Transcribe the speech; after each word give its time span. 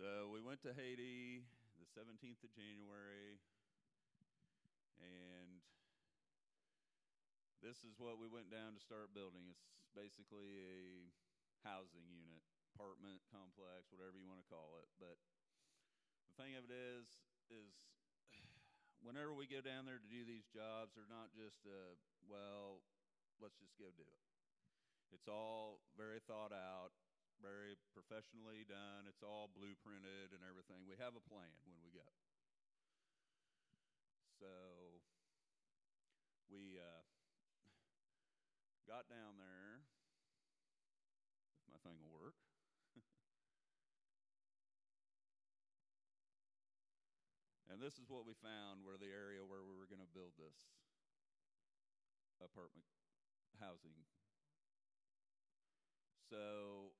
So 0.00 0.32
we 0.32 0.40
went 0.40 0.64
to 0.64 0.72
Haiti 0.72 1.44
the 1.76 1.84
17th 1.92 2.40
of 2.40 2.48
January, 2.56 3.36
and 4.96 5.60
this 7.60 7.84
is 7.84 8.00
what 8.00 8.16
we 8.16 8.24
went 8.24 8.48
down 8.48 8.72
to 8.72 8.80
start 8.80 9.12
building. 9.12 9.44
It's 9.52 9.60
basically 9.92 10.56
a 10.56 11.12
housing 11.68 12.08
unit, 12.08 12.40
apartment 12.72 13.20
complex, 13.28 13.92
whatever 13.92 14.16
you 14.16 14.24
want 14.24 14.40
to 14.40 14.48
call 14.48 14.80
it. 14.80 14.88
But 14.96 15.20
the 16.32 16.34
thing 16.40 16.56
of 16.56 16.64
it 16.64 16.72
is, 16.72 17.20
is 17.52 17.68
whenever 19.04 19.36
we 19.36 19.44
go 19.44 19.60
down 19.60 19.84
there 19.84 20.00
to 20.00 20.08
do 20.08 20.24
these 20.24 20.48
jobs, 20.48 20.96
they're 20.96 21.12
not 21.12 21.28
just, 21.36 21.60
uh, 21.68 21.92
well, 22.24 22.80
let's 23.36 23.60
just 23.60 23.76
go 23.76 23.92
do 24.00 24.08
it. 24.08 24.20
It's 25.12 25.28
all 25.28 25.84
very 25.92 26.24
thought 26.24 26.56
out 26.56 26.96
very 27.40 27.76
professionally 27.96 28.68
done. 28.68 29.08
It's 29.08 29.24
all 29.24 29.48
blueprinted 29.48 30.36
and 30.36 30.44
everything. 30.44 30.84
We 30.84 31.00
have 31.00 31.16
a 31.16 31.24
plan 31.24 31.48
when 31.64 31.80
we 31.80 31.88
go. 31.90 32.04
So 34.40 34.48
we 36.52 36.76
uh, 36.76 37.04
got 38.84 39.08
down 39.08 39.40
there. 39.40 39.84
If 41.60 41.68
my 41.72 41.80
thing 41.80 41.96
will 42.00 42.12
work. 42.12 42.36
and 47.72 47.80
this 47.80 47.96
is 47.96 48.08
what 48.08 48.28
we 48.28 48.36
found 48.40 48.84
where 48.84 49.00
the 49.00 49.12
area 49.12 49.40
where 49.44 49.64
we 49.64 49.76
were 49.76 49.88
going 49.88 50.04
to 50.04 50.12
build 50.12 50.36
this 50.36 50.56
apartment 52.40 52.84
housing. 53.60 54.08
So 56.30 56.94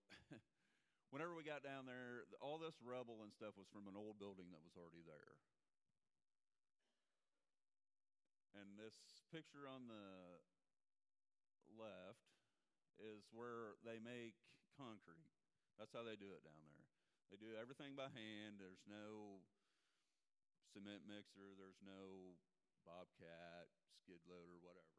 whenever 1.11 1.35
we 1.35 1.43
got 1.43 1.67
down 1.67 1.87
there, 1.87 2.27
all 2.39 2.59
this 2.59 2.79
rubble 2.83 3.23
and 3.27 3.35
stuff 3.35 3.59
was 3.59 3.67
from 3.71 3.91
an 3.91 3.99
old 3.99 4.19
building 4.19 4.51
that 4.55 4.63
was 4.63 4.79
already 4.79 5.03
there. 5.03 5.39
And 8.55 8.79
this 8.79 9.23
picture 9.31 9.67
on 9.67 9.87
the 9.87 10.43
left 11.75 12.31
is 12.99 13.27
where 13.31 13.79
they 13.87 14.03
make 14.03 14.39
concrete. 14.75 15.31
That's 15.79 15.95
how 15.95 16.03
they 16.03 16.19
do 16.19 16.35
it 16.35 16.43
down 16.43 16.63
there. 16.67 16.87
They 17.31 17.39
do 17.39 17.55
everything 17.55 17.95
by 17.95 18.11
hand. 18.11 18.59
There's 18.59 18.83
no 18.91 19.39
cement 20.75 21.07
mixer, 21.07 21.55
there's 21.59 21.79
no 21.83 22.39
bobcat, 22.87 23.71
skid 24.03 24.23
loader, 24.27 24.59
whatever. 24.63 24.99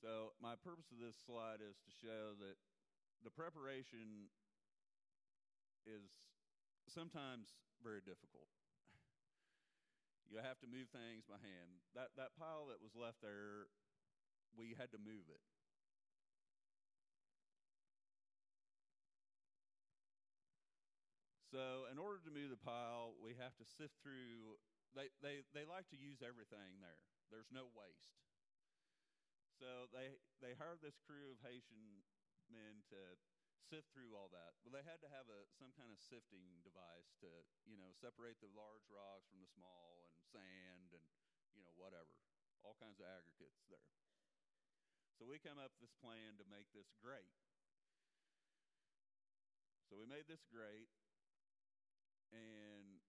So, 0.00 0.32
my 0.40 0.56
purpose 0.56 0.88
of 0.94 1.02
this 1.02 1.18
slide 1.28 1.60
is 1.60 1.76
to 1.84 1.90
show 1.92 2.32
that 2.40 2.56
the 3.20 3.34
preparation 3.34 4.32
is 5.90 6.14
sometimes 6.86 7.58
very 7.82 7.98
difficult. 7.98 8.46
You 10.30 10.38
have 10.38 10.62
to 10.62 10.70
move 10.70 10.86
things 10.94 11.26
by 11.26 11.42
hand. 11.42 11.82
That, 11.98 12.14
that 12.14 12.38
pile 12.38 12.70
that 12.70 12.78
was 12.78 12.94
left 12.94 13.18
there, 13.18 13.66
we 14.54 14.78
had 14.78 14.94
to 14.94 15.00
move 15.02 15.26
it. 15.26 15.42
So, 21.50 21.90
in 21.90 21.98
order 21.98 22.22
to 22.22 22.30
move 22.30 22.54
the 22.54 22.62
pile, 22.62 23.18
we 23.18 23.34
have 23.42 23.58
to 23.58 23.66
sift 23.66 23.98
through. 24.06 24.54
They, 24.94 25.10
they, 25.18 25.42
they 25.50 25.66
like 25.66 25.90
to 25.90 25.98
use 25.98 26.22
everything 26.22 26.78
there, 26.78 27.02
there's 27.34 27.50
no 27.50 27.66
waste. 27.74 28.10
So 29.60 29.92
they 29.92 30.16
they 30.40 30.56
hired 30.56 30.80
this 30.80 30.96
crew 31.04 31.36
of 31.36 31.44
Haitian 31.44 32.00
men 32.48 32.80
to 32.88 32.96
sift 33.60 33.92
through 33.92 34.16
all 34.16 34.32
that. 34.32 34.56
Well, 34.64 34.72
they 34.72 34.84
had 34.84 35.00
to 35.04 35.10
have 35.12 35.28
a 35.28 35.46
some 35.56 35.72
kind 35.76 35.92
of 35.92 36.00
sifting 36.00 36.64
device 36.64 37.12
to 37.20 37.30
you 37.68 37.76
know 37.76 37.92
separate 37.96 38.40
the 38.40 38.50
large 38.52 38.86
rocks 38.88 39.28
from 39.28 39.44
the 39.44 39.50
small 39.50 40.04
and 40.08 40.16
sand 40.24 40.96
and 40.96 41.04
you 41.52 41.64
know 41.64 41.74
whatever, 41.76 42.16
all 42.64 42.76
kinds 42.80 42.98
of 42.98 43.06
aggregates 43.06 43.66
there. 43.68 43.92
So 45.20 45.28
we 45.28 45.36
come 45.36 45.60
up 45.60 45.76
with 45.76 45.84
this 45.84 45.96
plan 46.00 46.40
to 46.40 46.46
make 46.48 46.72
this 46.72 46.88
grate. 46.96 47.36
So 49.92 49.98
we 49.98 50.06
made 50.06 50.30
this 50.30 50.46
grate, 50.48 50.88
and 52.30 53.02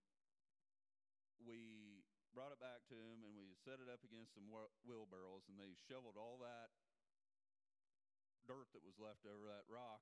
we 1.45 2.01
brought 2.33 2.55
it 2.55 2.61
back 2.63 2.87
to 2.87 2.95
him 2.95 3.27
and 3.27 3.35
we 3.35 3.51
set 3.59 3.83
it 3.83 3.91
up 3.91 3.99
against 4.07 4.31
some 4.39 4.47
wheelbarrows 4.87 5.43
and 5.51 5.59
they 5.59 5.75
shoveled 5.75 6.15
all 6.15 6.39
that 6.39 6.71
dirt 8.47 8.71
that 8.71 8.87
was 8.87 8.95
left 8.95 9.27
over 9.27 9.51
that 9.51 9.67
rock 9.67 9.99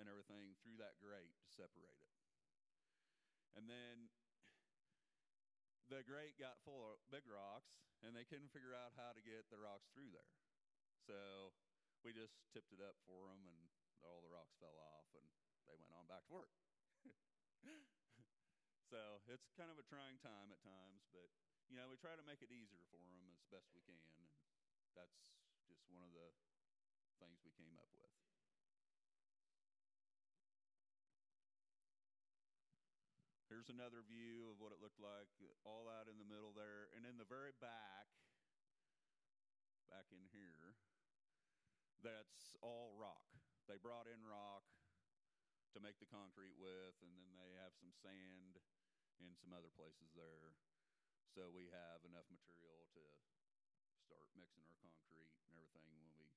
and 0.00 0.08
everything 0.08 0.56
through 0.64 0.80
that 0.80 0.96
grate 1.00 1.36
to 1.44 1.50
separate 1.52 2.00
it. 2.00 2.12
And 3.52 3.68
then 3.68 4.08
the 5.92 6.00
grate 6.04 6.40
got 6.40 6.62
full 6.64 6.80
of 6.88 7.02
big 7.12 7.28
rocks 7.28 7.76
and 8.00 8.16
they 8.16 8.24
couldn't 8.24 8.50
figure 8.50 8.72
out 8.72 8.96
how 8.96 9.12
to 9.12 9.20
get 9.20 9.48
the 9.52 9.60
rocks 9.60 9.92
through 9.92 10.08
there. 10.12 10.32
So 11.04 11.52
we 12.00 12.16
just 12.16 12.40
tipped 12.50 12.72
it 12.72 12.80
up 12.80 12.96
for 13.04 13.28
them 13.28 13.44
and 13.44 13.60
all 14.00 14.24
the 14.24 14.32
rocks 14.32 14.56
fell 14.58 14.74
off 14.74 15.06
and 15.12 15.26
they 15.68 15.76
went 15.76 15.92
on 15.94 16.08
back 16.08 16.24
to 16.26 16.32
work. 16.32 16.52
So 18.92 19.24
it's 19.24 19.48
kind 19.56 19.72
of 19.72 19.80
a 19.80 19.88
trying 19.88 20.20
time 20.20 20.52
at 20.52 20.60
times, 20.60 21.08
but 21.16 21.32
you 21.72 21.80
know 21.80 21.88
we 21.88 21.96
try 21.96 22.12
to 22.12 22.28
make 22.28 22.44
it 22.44 22.52
easier 22.52 22.84
for 22.92 23.00
them 23.00 23.24
as 23.32 23.40
best 23.48 23.72
we 23.72 23.80
can, 23.88 23.96
and 24.20 24.28
that's 24.92 25.16
just 25.64 25.88
one 25.88 26.04
of 26.04 26.12
the 26.12 26.28
things 27.16 27.40
we 27.40 27.56
came 27.56 27.72
up 27.80 27.88
with. 27.96 28.12
Here's 33.62 33.78
another 33.78 34.02
view 34.10 34.50
of 34.50 34.58
what 34.58 34.74
it 34.74 34.82
looked 34.82 34.98
like, 34.98 35.30
all 35.62 35.86
out 35.86 36.10
in 36.10 36.18
the 36.18 36.26
middle 36.26 36.50
there, 36.50 36.90
and 36.98 37.06
in 37.06 37.14
the 37.14 37.30
very 37.30 37.54
back, 37.62 38.10
back 39.86 40.10
in 40.10 40.26
here, 40.34 40.74
that's 42.02 42.58
all 42.58 42.90
rock. 42.98 43.30
They 43.70 43.78
brought 43.78 44.10
in 44.10 44.18
rock 44.26 44.66
to 45.70 45.78
make 45.78 46.02
the 46.02 46.10
concrete 46.10 46.58
with, 46.58 46.98
and 47.06 47.14
then 47.14 47.38
they 47.38 47.54
have 47.62 47.70
some 47.78 47.94
sand 48.02 48.58
and 49.22 49.38
some 49.38 49.54
other 49.54 49.70
places 49.78 50.10
there. 50.18 50.58
So 51.30 51.46
we 51.46 51.70
have 51.70 52.02
enough 52.02 52.26
material 52.34 52.90
to 52.98 53.04
start 54.02 54.26
mixing 54.34 54.66
our 54.66 54.78
concrete 54.82 55.30
and 55.46 55.54
everything 55.62 55.86
when 56.02 56.10
we 56.18 56.34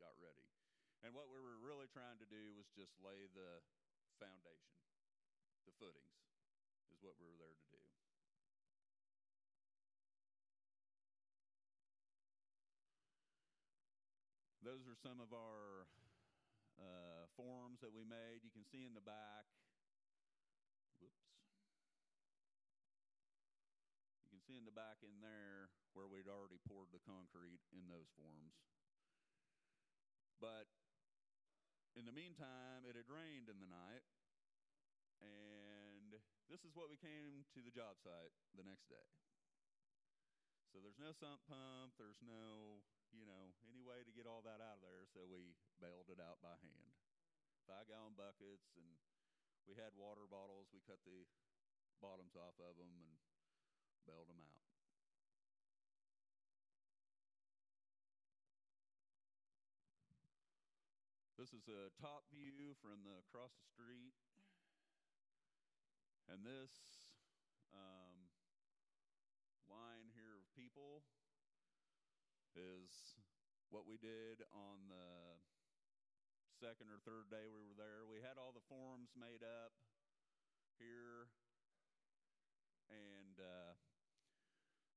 got 0.00 0.16
ready. 0.16 0.48
And 1.04 1.12
what 1.12 1.28
we 1.28 1.44
were 1.44 1.60
really 1.60 1.92
trying 1.92 2.16
to 2.24 2.28
do 2.32 2.56
was 2.56 2.72
just 2.72 2.96
lay 3.04 3.28
the 3.36 3.60
foundation, 4.16 4.80
the 5.68 5.76
footings, 5.76 6.27
what 7.08 7.16
we 7.16 7.24
were 7.24 7.40
there 7.40 7.56
to 7.56 7.68
do. 7.72 7.80
Those 14.60 14.84
are 14.84 14.98
some 15.00 15.16
of 15.16 15.32
our 15.32 15.88
uh, 16.76 17.24
forms 17.32 17.80
that 17.80 17.96
we 17.96 18.04
made. 18.04 18.44
You 18.44 18.52
can 18.52 18.68
see 18.68 18.84
in 18.84 18.92
the 18.92 19.00
back 19.00 19.48
Whoops. 21.00 21.32
You 24.20 24.36
can 24.36 24.44
see 24.44 24.60
in 24.60 24.68
the 24.68 24.76
back 24.76 25.00
in 25.00 25.24
there 25.24 25.72
where 25.96 26.04
we'd 26.04 26.28
already 26.28 26.60
poured 26.68 26.92
the 26.92 27.00
concrete 27.00 27.64
in 27.72 27.88
those 27.88 28.12
forms. 28.20 28.52
But 30.36 30.68
in 31.96 32.04
the 32.04 32.12
meantime, 32.12 32.84
it 32.84 33.00
had 33.00 33.08
rained 33.08 33.48
in 33.48 33.64
the 33.64 33.70
night, 33.72 34.04
and 35.24 35.87
this 36.48 36.64
is 36.64 36.72
what 36.72 36.88
we 36.88 36.96
came 36.96 37.44
to 37.52 37.60
the 37.60 37.72
job 37.72 38.00
site 38.00 38.32
the 38.56 38.64
next 38.64 38.88
day. 38.88 39.08
So 40.72 40.80
there's 40.80 41.00
no 41.00 41.12
sump 41.16 41.44
pump, 41.48 41.96
there's 41.96 42.20
no, 42.24 42.80
you 43.12 43.24
know, 43.24 43.52
any 43.68 43.80
way 43.80 44.04
to 44.04 44.12
get 44.12 44.28
all 44.28 44.44
that 44.44 44.60
out 44.60 44.80
of 44.80 44.84
there, 44.84 45.04
so 45.08 45.24
we 45.24 45.56
bailed 45.80 46.12
it 46.12 46.20
out 46.20 46.40
by 46.44 46.56
hand. 46.60 46.92
Five 47.64 47.88
gallon 47.88 48.16
buckets, 48.16 48.76
and 48.76 48.88
we 49.68 49.76
had 49.76 49.92
water 49.96 50.24
bottles. 50.28 50.72
We 50.72 50.80
cut 50.84 51.00
the 51.04 51.28
bottoms 52.00 52.36
off 52.36 52.56
of 52.60 52.80
them 52.80 52.92
and 52.96 53.16
bailed 54.08 54.28
them 54.28 54.40
out. 54.40 54.64
This 61.36 61.54
is 61.54 61.70
a 61.70 61.94
top 62.02 62.26
view 62.34 62.74
from 62.82 63.06
the 63.06 63.14
across 63.22 63.54
the 63.54 63.68
street, 63.70 64.16
and 66.28 66.44
this 66.44 66.72
um, 67.72 68.28
line 69.68 70.12
here 70.12 70.36
of 70.36 70.44
people 70.52 71.04
is 72.56 73.16
what 73.72 73.88
we 73.88 73.96
did 73.96 74.44
on 74.52 74.88
the 74.88 75.40
second 76.60 76.88
or 76.92 77.00
third 77.04 77.28
day 77.32 77.48
we 77.48 77.64
were 77.64 77.76
there. 77.76 78.04
We 78.04 78.20
had 78.20 78.36
all 78.36 78.52
the 78.52 78.64
forms 78.68 79.12
made 79.16 79.44
up 79.44 79.72
here, 80.76 81.32
and 82.92 83.36
uh, 83.40 83.72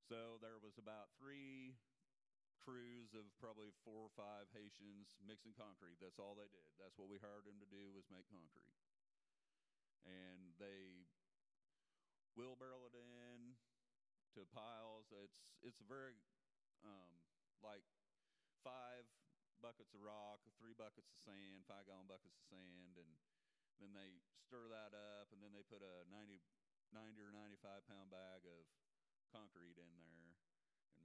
so 0.07 0.39
there 0.44 0.60
was 0.60 0.75
about 0.75 1.16
three 1.19 1.80
crews 2.60 3.16
of 3.18 3.25
probably 3.42 3.74
four 3.81 4.06
or 4.10 4.13
five 4.13 4.51
Haitians 4.54 5.16
mixing 5.24 5.56
concrete. 5.57 5.98
That's 5.98 6.22
all 6.22 6.38
they 6.38 6.50
did. 6.50 6.68
That's 6.78 6.98
what 7.00 7.10
we 7.10 7.18
hired 7.22 7.45
them 7.48 7.57
to 7.62 7.69
do 7.69 7.89
was 7.94 8.06
make 8.13 8.30
concrete. 8.30 8.78
and 10.06 10.54
they 10.57 11.06
wheelbarrow 12.36 12.88
it 12.88 12.95
in 12.95 13.57
to 14.38 14.48
piles. 14.51 15.12
It's 15.12 15.44
it's 15.62 15.81
very 15.83 16.16
um, 16.81 17.12
like 17.62 17.86
five 18.63 19.06
buckets 19.62 19.94
of 19.94 20.01
rock, 20.01 20.42
three 20.57 20.74
buckets 20.74 21.10
of 21.13 21.18
sand, 21.22 21.69
five 21.69 21.86
gallon 21.86 22.10
buckets 22.10 22.33
of 22.33 22.45
sand, 22.50 22.98
and 22.98 23.10
then 23.78 23.94
they 23.94 24.22
stir 24.33 24.66
that 24.69 24.94
up, 24.94 25.30
and 25.33 25.42
then 25.42 25.54
they 25.54 25.66
put 25.66 25.86
a 25.86 26.06
90, 26.10 26.42
90 26.94 27.22
or 27.22 27.33
95 27.33 27.86
pound 27.86 28.10
bag 28.10 28.42
of 28.45 28.66
concrete 29.30 29.78
in 29.78 29.89
there 29.94 30.18
and 30.18 30.33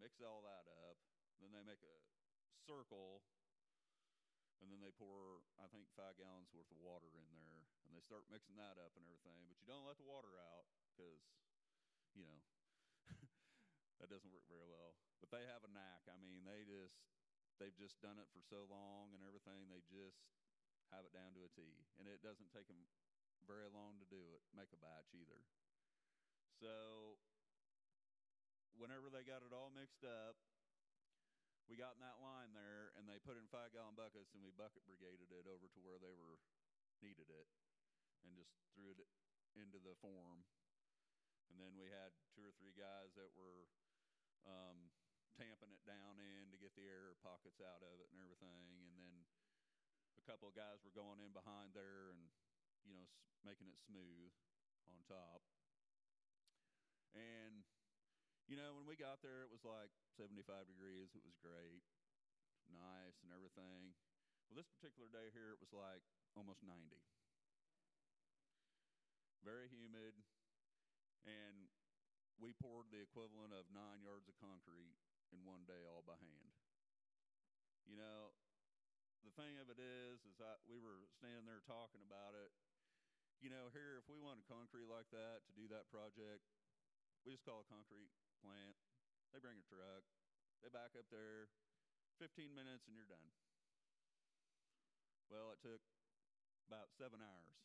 mix 0.01 0.21
all 0.25 0.41
that 0.45 0.65
up. 0.89 0.97
Then 1.41 1.53
they 1.53 1.65
make 1.65 1.85
a 1.85 1.97
circle, 2.65 3.21
and 4.65 4.73
then 4.73 4.81
they 4.81 4.93
pour, 4.97 5.45
I 5.61 5.69
think, 5.69 5.93
five 5.93 6.17
gallons 6.17 6.49
worth 6.57 6.73
of 6.73 6.81
water 6.81 7.13
in 7.13 7.29
there, 7.29 7.69
and 7.85 7.93
they 7.93 8.01
start 8.01 8.25
mixing 8.33 8.57
that 8.57 8.81
up 8.81 8.97
and 8.97 9.05
everything. 9.05 9.45
But 9.49 9.61
you 9.61 9.69
don't 9.69 9.85
let 9.85 10.01
the 10.01 10.09
water 10.09 10.33
out 10.41 10.65
because, 10.97 11.21
you 12.17 12.25
know, 12.25 12.41
that 14.01 14.09
doesn't 14.09 14.33
work 14.33 14.49
very 14.49 14.65
well. 14.65 14.97
But 15.21 15.29
they 15.29 15.45
have 15.45 15.61
a 15.69 15.71
knack. 15.71 16.09
I 16.09 16.17
mean, 16.17 16.49
they 16.49 16.65
just 16.65 16.97
they've 17.61 17.77
just 17.77 18.01
done 18.01 18.17
it 18.17 18.33
for 18.33 18.41
so 18.41 18.65
long 18.73 19.13
and 19.13 19.21
everything. 19.21 19.69
They 19.69 19.85
just 19.85 20.25
have 20.89 21.05
it 21.05 21.13
down 21.13 21.37
to 21.37 21.45
a 21.45 21.51
T, 21.53 21.85
and 22.01 22.09
it 22.09 22.25
doesn't 22.25 22.49
take 22.57 22.73
them 22.73 22.89
very 23.45 23.69
long 23.69 24.01
to 24.01 24.09
do 24.09 24.33
it. 24.33 24.41
Make 24.57 24.73
a 24.73 24.81
batch 24.81 25.13
either. 25.13 25.45
So 26.57 27.21
whenever 28.81 29.13
they 29.13 29.25
got 29.29 29.45
it 29.45 29.53
all 29.53 29.69
mixed 29.69 30.05
up, 30.05 30.41
we 31.67 31.75
got 31.75 31.99
in 31.99 32.03
that 32.07 32.23
line 32.23 32.55
there, 32.55 32.95
and 32.95 33.11
they 33.11 33.19
put 33.19 33.35
in 33.37 33.51
five 33.51 33.75
gallon 33.75 33.99
buckets, 33.99 34.33
and 34.33 34.41
we 34.41 34.55
bucket 34.55 34.87
brigaded 34.87 35.29
it 35.35 35.47
over 35.51 35.67
to 35.67 35.81
where 35.83 35.99
they 35.99 36.15
were 36.15 36.39
needed 37.03 37.27
it, 37.29 37.49
and 38.23 38.39
just 38.39 38.55
threw 38.73 38.95
it 38.95 39.03
into 39.59 39.83
the 39.83 39.99
form. 39.99 40.47
And 41.51 41.57
then 41.61 41.75
we 41.79 41.89
had 41.89 42.13
two 42.35 42.45
or 42.45 42.53
three 42.59 42.75
guys 42.75 43.15
that 43.15 43.31
were 43.37 43.71
um, 44.47 44.91
tamping 45.37 45.73
it 45.73 45.85
down 45.85 46.17
in 46.17 46.49
to 46.51 46.59
get 46.59 46.73
the 46.75 46.89
air 46.89 47.17
pockets 47.21 47.61
out 47.61 47.85
of 47.85 48.01
it 48.01 48.09
and 48.11 48.19
everything. 48.21 48.73
And 48.83 48.97
then 48.97 49.15
a 50.17 50.25
couple 50.25 50.49
of 50.49 50.57
guys 50.57 50.81
were 50.83 50.95
going 50.97 51.21
in 51.21 51.37
behind 51.37 51.77
there 51.77 52.11
and, 52.11 52.33
you 52.89 52.97
know, 52.97 53.07
making 53.45 53.69
it 53.69 53.79
smooth 53.79 54.33
on 54.89 55.05
top. 55.07 55.45
And, 57.13 57.65
you 58.49 58.57
know, 58.57 58.77
when 58.77 58.89
we 58.89 58.97
got 58.97 59.21
there, 59.25 59.45
it 59.45 59.53
was 59.53 59.65
like 59.65 59.93
75 60.17 60.69
degrees. 60.69 61.13
It 61.17 61.25
was 61.25 61.37
great, 61.41 61.85
nice 62.69 63.21
and 63.25 63.33
everything. 63.33 63.97
Well, 64.49 64.57
this 64.57 64.71
particular 64.71 65.11
day 65.11 65.33
here, 65.35 65.53
it 65.53 65.61
was 65.61 65.73
like 65.75 66.05
almost 66.37 66.63
90. 66.63 66.77
Very 69.43 69.71
humid. 69.71 70.15
And 71.27 71.67
we 72.39 72.55
poured 72.55 72.89
the 72.95 73.03
equivalent 73.03 73.51
of 73.51 73.67
nine 73.75 74.01
yards 74.01 74.31
of 74.31 74.39
concrete 74.39 74.95
in 75.35 75.43
one 75.43 75.67
day 75.67 75.83
all 75.83 76.07
by 76.07 76.15
hand. 76.23 76.55
You 77.87 77.99
know, 77.99 78.35
the 79.27 79.35
thing 79.35 79.59
of 79.59 79.67
it 79.67 79.83
is, 79.83 80.23
is 80.23 80.39
I, 80.39 80.55
we 80.71 80.79
were 80.79 81.11
standing 81.19 81.51
there 81.51 81.67
talking 81.67 82.03
about 82.03 82.39
it. 82.39 82.55
You 83.43 83.51
know, 83.51 83.75
here, 83.75 83.99
if 83.99 84.07
we 84.07 84.23
wanted 84.23 84.47
concrete 84.47 84.87
like 84.87 85.11
that 85.11 85.43
to 85.51 85.53
do 85.53 85.67
that 85.75 85.91
project, 85.91 86.47
we 87.27 87.35
just 87.35 87.43
call 87.43 87.67
a 87.67 87.69
concrete 87.69 88.11
plant. 88.39 88.79
They 89.35 89.43
bring 89.43 89.59
a 89.59 89.67
truck, 89.67 90.07
they 90.63 90.71
back 90.71 90.95
up 90.95 91.11
there, 91.11 91.51
15 92.23 92.55
minutes, 92.55 92.87
and 92.87 92.95
you're 92.95 93.11
done. 93.11 93.35
Well, 95.27 95.51
it 95.51 95.59
took 95.59 95.83
about 96.71 96.95
seven 96.95 97.19
hours 97.19 97.59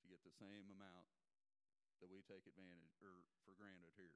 to 0.00 0.08
get 0.08 0.24
the 0.24 0.32
same 0.32 0.72
amount 0.72 1.17
that 1.98 2.10
we 2.10 2.22
take 2.26 2.46
advantage 2.46 2.98
or 3.02 3.26
for 3.42 3.54
granted 3.58 3.94
here. 3.98 4.14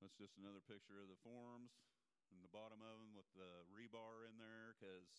That's 0.00 0.16
just 0.16 0.38
another 0.38 0.62
picture 0.62 1.02
of 1.02 1.10
the 1.10 1.18
forms 1.20 1.74
and 2.30 2.38
the 2.40 2.52
bottom 2.54 2.78
of 2.78 3.02
them 3.02 3.12
with 3.12 3.26
the 3.34 3.66
rebar 3.68 4.24
in 4.30 4.38
there. 4.38 4.72
Because 4.78 5.10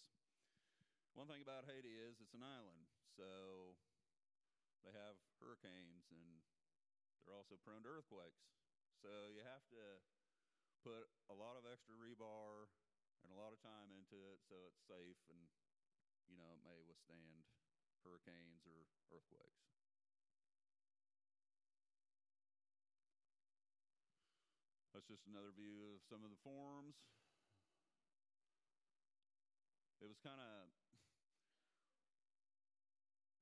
one 1.12 1.28
thing 1.28 1.44
about 1.44 1.68
Haiti 1.68 2.00
is 2.00 2.24
it's 2.24 2.34
an 2.34 2.46
island, 2.46 2.88
so 3.12 3.76
they 4.88 4.96
have 4.96 5.20
hurricanes 5.44 6.08
and 6.14 6.40
they're 7.28 7.36
also 7.36 7.60
prone 7.60 7.84
to 7.84 7.92
earthquakes. 7.92 8.48
So 9.04 9.12
you 9.36 9.44
have 9.44 9.68
to 9.76 10.02
put 10.82 11.12
a 11.28 11.36
lot 11.36 11.60
of 11.60 11.68
extra 11.68 11.94
rebar 12.00 12.72
and 13.26 13.30
a 13.34 13.38
lot 13.38 13.52
of 13.52 13.60
time 13.60 13.92
into 13.92 14.16
it 14.32 14.40
so 14.48 14.56
it's 14.72 14.80
safe 14.88 15.20
and 15.28 15.44
you 16.28 16.36
know 16.36 16.52
it 16.52 16.62
may 16.64 16.80
withstand 16.84 17.48
hurricanes 18.04 18.64
or 18.68 18.88
earthquakes. 19.12 19.68
That's 24.98 25.08
just 25.08 25.30
another 25.30 25.54
view 25.54 25.94
of 25.94 26.02
some 26.10 26.26
of 26.26 26.34
the 26.34 26.42
forms. 26.42 26.98
It 30.02 30.10
was 30.10 30.18
kind 30.18 30.42
of, 30.42 30.74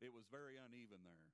it 0.03 0.11
was 0.11 0.27
very 0.27 0.59
uneven 0.59 1.03
there. 1.07 1.31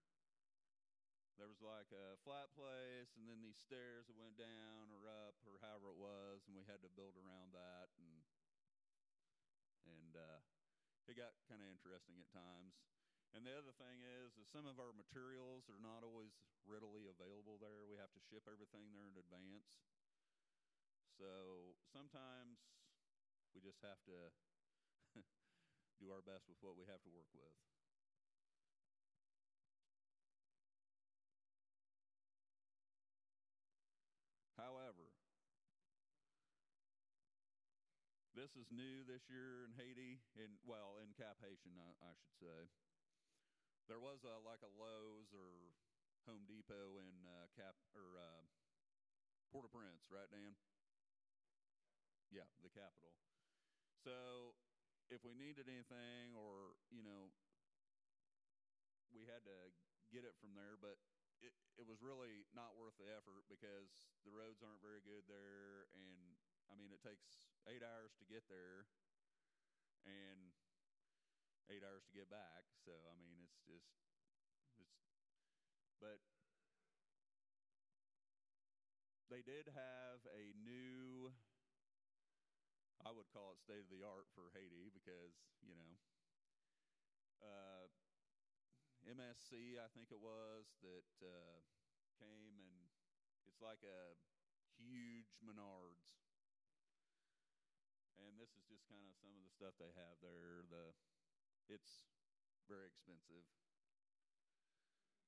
There 1.41 1.49
was 1.49 1.57
like 1.65 1.89
a 1.89 2.21
flat 2.21 2.53
place, 2.53 3.17
and 3.17 3.25
then 3.25 3.41
these 3.41 3.57
stairs 3.57 4.05
that 4.05 4.17
went 4.21 4.37
down 4.37 4.93
or 4.93 5.09
up 5.09 5.41
or 5.41 5.57
however 5.57 5.89
it 5.89 5.97
was, 5.97 6.45
and 6.45 6.53
we 6.53 6.69
had 6.69 6.85
to 6.85 6.91
build 6.93 7.17
around 7.17 7.57
that, 7.57 7.89
and 7.97 8.21
and 9.89 10.13
uh, 10.13 10.37
it 11.09 11.17
got 11.17 11.33
kind 11.49 11.61
of 11.61 11.67
interesting 11.69 12.17
at 12.21 12.29
times. 12.29 12.77
And 13.31 13.47
the 13.47 13.55
other 13.55 13.71
thing 13.79 14.03
is, 14.03 14.35
is 14.35 14.51
some 14.51 14.67
of 14.67 14.75
our 14.75 14.91
materials 14.91 15.71
are 15.71 15.79
not 15.79 16.03
always 16.03 16.35
readily 16.67 17.07
available 17.07 17.55
there. 17.63 17.87
We 17.87 17.95
have 17.95 18.11
to 18.11 18.21
ship 18.27 18.43
everything 18.43 18.91
there 18.91 19.07
in 19.07 19.15
advance. 19.15 19.71
So 21.15 21.77
sometimes 21.87 22.59
we 23.55 23.63
just 23.63 23.79
have 23.87 24.03
to 24.11 24.35
do 26.01 26.11
our 26.11 26.23
best 26.23 26.51
with 26.51 26.59
what 26.59 26.75
we 26.75 26.83
have 26.91 26.99
to 27.07 27.11
work 27.11 27.31
with. 27.31 27.55
This 38.41 38.57
is 38.57 38.73
new 38.73 39.05
this 39.05 39.29
year 39.29 39.69
in 39.69 39.71
Haiti, 39.77 40.17
in 40.33 40.57
well, 40.65 40.97
in 40.97 41.13
Cap 41.13 41.37
Haitian, 41.45 41.77
I, 41.77 41.93
I 42.01 42.17
should 42.17 42.33
say. 42.41 42.59
There 43.85 44.01
was 44.01 44.25
a, 44.25 44.41
like 44.41 44.65
a 44.65 44.73
Lowe's 44.81 45.29
or 45.29 45.77
Home 46.25 46.49
Depot 46.49 46.97
in 47.05 47.21
uh, 47.21 47.53
Cap 47.53 47.77
or 47.93 48.17
uh, 48.17 48.41
Port-au-Prince, 49.53 50.09
right, 50.09 50.25
Dan? 50.33 50.57
Yeah, 52.33 52.49
the 52.65 52.73
capital. 52.73 53.13
So 54.01 54.57
if 55.13 55.21
we 55.21 55.37
needed 55.37 55.69
anything 55.69 56.33
or, 56.33 56.73
you 56.89 57.05
know, 57.05 57.29
we 59.13 59.29
had 59.29 59.45
to 59.45 59.69
get 60.09 60.25
it 60.25 60.33
from 60.41 60.57
there, 60.57 60.81
but 60.81 60.97
it, 61.45 61.53
it 61.77 61.85
was 61.85 62.01
really 62.01 62.49
not 62.57 62.73
worth 62.73 62.97
the 62.97 63.13
effort 63.13 63.45
because 63.45 63.93
the 64.25 64.33
roads 64.33 64.65
aren't 64.65 64.81
very 64.81 65.05
good 65.05 65.29
there. 65.29 65.85
And 65.93 66.33
I 66.71 66.73
mean, 66.73 66.89
it 66.89 67.05
takes 67.05 67.50
eight 67.69 67.83
hours 67.83 68.13
to 68.19 68.25
get 68.25 68.47
there 68.49 68.87
and 70.05 70.51
eight 71.69 71.83
hours 71.85 72.03
to 72.09 72.13
get 72.13 72.29
back. 72.29 72.65
So, 72.83 72.91
I 73.07 73.13
mean, 73.17 73.37
it's 73.45 73.61
just, 73.65 73.93
it's, 74.79 74.97
but 75.99 76.19
they 79.29 79.41
did 79.41 79.67
have 79.73 80.19
a 80.35 80.53
new 80.63 81.31
I 83.05 83.09
would 83.11 83.29
call 83.33 83.51
it 83.57 83.59
state 83.59 83.81
of 83.81 83.89
the 83.89 84.05
art 84.05 84.29
for 84.37 84.53
Haiti 84.53 84.93
because, 84.93 85.33
you 85.65 85.73
know, 85.73 85.97
uh, 87.41 87.89
MSC, 89.09 89.81
I 89.81 89.89
think 89.93 90.11
it 90.11 90.21
was, 90.21 90.77
that 90.85 91.09
uh, 91.25 91.59
came 92.19 92.61
and 92.61 92.77
it's 93.49 93.61
like 93.61 93.81
a 93.81 94.13
huge 94.77 95.41
Menards. 95.41 96.20
This 98.41 98.57
is 98.57 98.65
just 98.65 98.89
kind 98.89 99.05
of 99.05 99.13
some 99.21 99.37
of 99.37 99.45
the 99.45 99.53
stuff 99.53 99.77
they 99.77 99.93
have 99.93 100.17
there. 100.17 100.65
The 100.65 100.97
it's 101.69 102.09
very 102.65 102.89
expensive, 102.89 103.45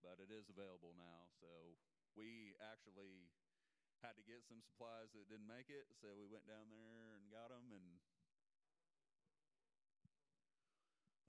but 0.02 0.18
it 0.18 0.34
is 0.34 0.50
available 0.50 0.98
now. 0.98 1.30
So 1.38 1.78
we 2.18 2.58
actually 2.58 3.30
had 4.02 4.18
to 4.18 4.26
get 4.26 4.42
some 4.50 4.66
supplies 4.66 5.14
that 5.14 5.30
didn't 5.30 5.46
make 5.46 5.70
it, 5.70 5.94
so 5.94 6.18
we 6.18 6.26
went 6.26 6.50
down 6.50 6.74
there 6.74 7.14
and 7.14 7.30
got 7.30 7.54
them. 7.54 7.70
And 7.70 8.02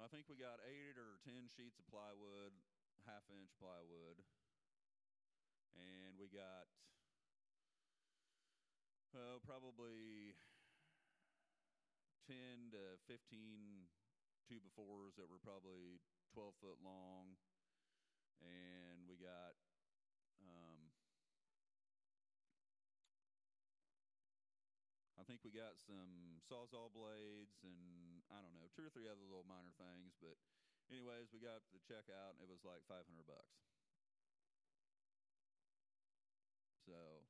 I 0.01 0.09
think 0.09 0.25
we 0.33 0.41
got 0.41 0.65
eight 0.65 0.97
or 0.97 1.21
ten 1.21 1.53
sheets 1.53 1.77
of 1.77 1.85
plywood, 1.93 2.57
half 3.05 3.29
inch 3.29 3.53
plywood, 3.61 4.25
and 5.77 6.17
we 6.17 6.33
got 6.33 6.65
oh 9.13 9.37
probably 9.45 10.33
10 12.27 12.73
to 12.73 12.97
15 13.07 13.89
two 14.45 14.61
befores 14.61 15.17
that 15.17 15.29
were 15.33 15.41
probably 15.41 16.01
12 16.37 16.53
foot 16.61 16.79
long. 16.85 17.37
And 18.45 19.09
we 19.09 19.17
got 19.17 19.57
um, 20.45 20.93
I 25.17 25.23
think 25.25 25.41
we 25.41 25.57
got 25.57 25.81
some 25.81 26.45
sawzall 26.45 26.93
blades 26.93 27.57
and 27.65 28.21
I 28.29 28.45
don't 28.45 28.53
know, 28.53 28.69
two 28.77 28.85
or 28.85 28.93
three 28.93 29.09
other 29.09 29.25
little 29.25 29.49
minor 29.49 29.73
things. 29.81 30.13
But, 30.21 30.37
anyways, 30.93 31.33
we 31.33 31.41
got 31.41 31.65
the 31.73 31.81
checkout 31.81 32.37
and 32.37 32.45
it 32.45 32.51
was 32.51 32.61
like 32.61 32.85
500 32.85 33.09
bucks. 33.25 33.57
So, 36.85 37.25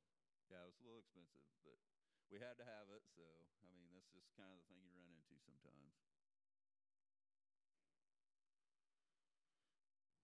yeah, 0.51 0.59
it 0.59 0.75
was 0.75 0.79
a 0.81 0.83
little 0.83 0.99
expensive, 0.99 1.39
we 2.31 2.39
had 2.39 2.57
to 2.57 2.65
have 2.65 2.87
it. 2.93 3.03
So, 3.11 3.23
I 3.61 3.67
mean, 3.73 3.89
that's 3.91 4.09
just 4.13 4.31
kind 4.37 4.49
of 4.49 4.57
the 4.63 4.67
thing 4.71 4.79
you 4.81 4.93
run 4.95 5.09
into 5.11 5.35
sometimes. 5.43 5.95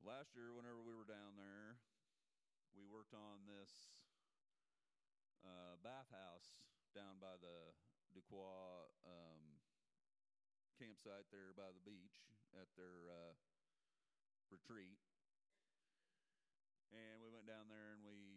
Last 0.02 0.34
year, 0.34 0.56
whenever 0.56 0.82
we 0.82 0.98
were 0.98 1.06
down 1.06 1.38
there, 1.38 1.78
we 2.74 2.88
worked 2.88 3.14
on 3.14 3.46
this 3.46 3.70
uh, 5.44 5.78
bathhouse 5.84 6.64
down 6.96 7.20
by 7.22 7.38
the 7.38 7.76
Dequoy 8.12 8.92
um, 9.08 9.62
campsite 10.76 11.30
there 11.32 11.56
by 11.56 11.70
the 11.72 11.84
beach 11.86 12.28
at 12.58 12.68
their 12.76 13.08
uh, 13.08 13.34
retreat. 14.52 15.00
And 16.92 17.24
we 17.24 17.32
went 17.32 17.48
down 17.48 17.72
there 17.72 17.96
and 17.96 18.04
we 18.04 18.31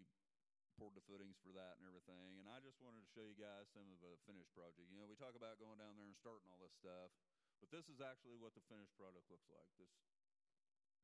poured 0.74 0.94
the 0.98 1.04
footings 1.06 1.38
for 1.40 1.54
that 1.54 1.78
and 1.78 1.86
everything. 1.86 2.38
And 2.42 2.46
I 2.50 2.58
just 2.60 2.82
wanted 2.82 3.02
to 3.02 3.10
show 3.14 3.24
you 3.24 3.38
guys 3.38 3.70
some 3.70 3.86
of 3.90 3.98
the 4.02 4.18
finished 4.26 4.50
project. 4.52 4.90
You 4.90 4.98
know, 4.98 5.06
we 5.06 5.18
talk 5.18 5.38
about 5.38 5.62
going 5.62 5.78
down 5.78 5.94
there 5.94 6.08
and 6.08 6.18
starting 6.18 6.46
all 6.50 6.60
this 6.62 6.74
stuff, 6.74 7.14
but 7.62 7.70
this 7.70 7.86
is 7.86 8.02
actually 8.02 8.38
what 8.38 8.52
the 8.58 8.64
finished 8.66 8.94
product 8.98 9.30
looks 9.30 9.46
like. 9.50 9.70
This 9.78 9.90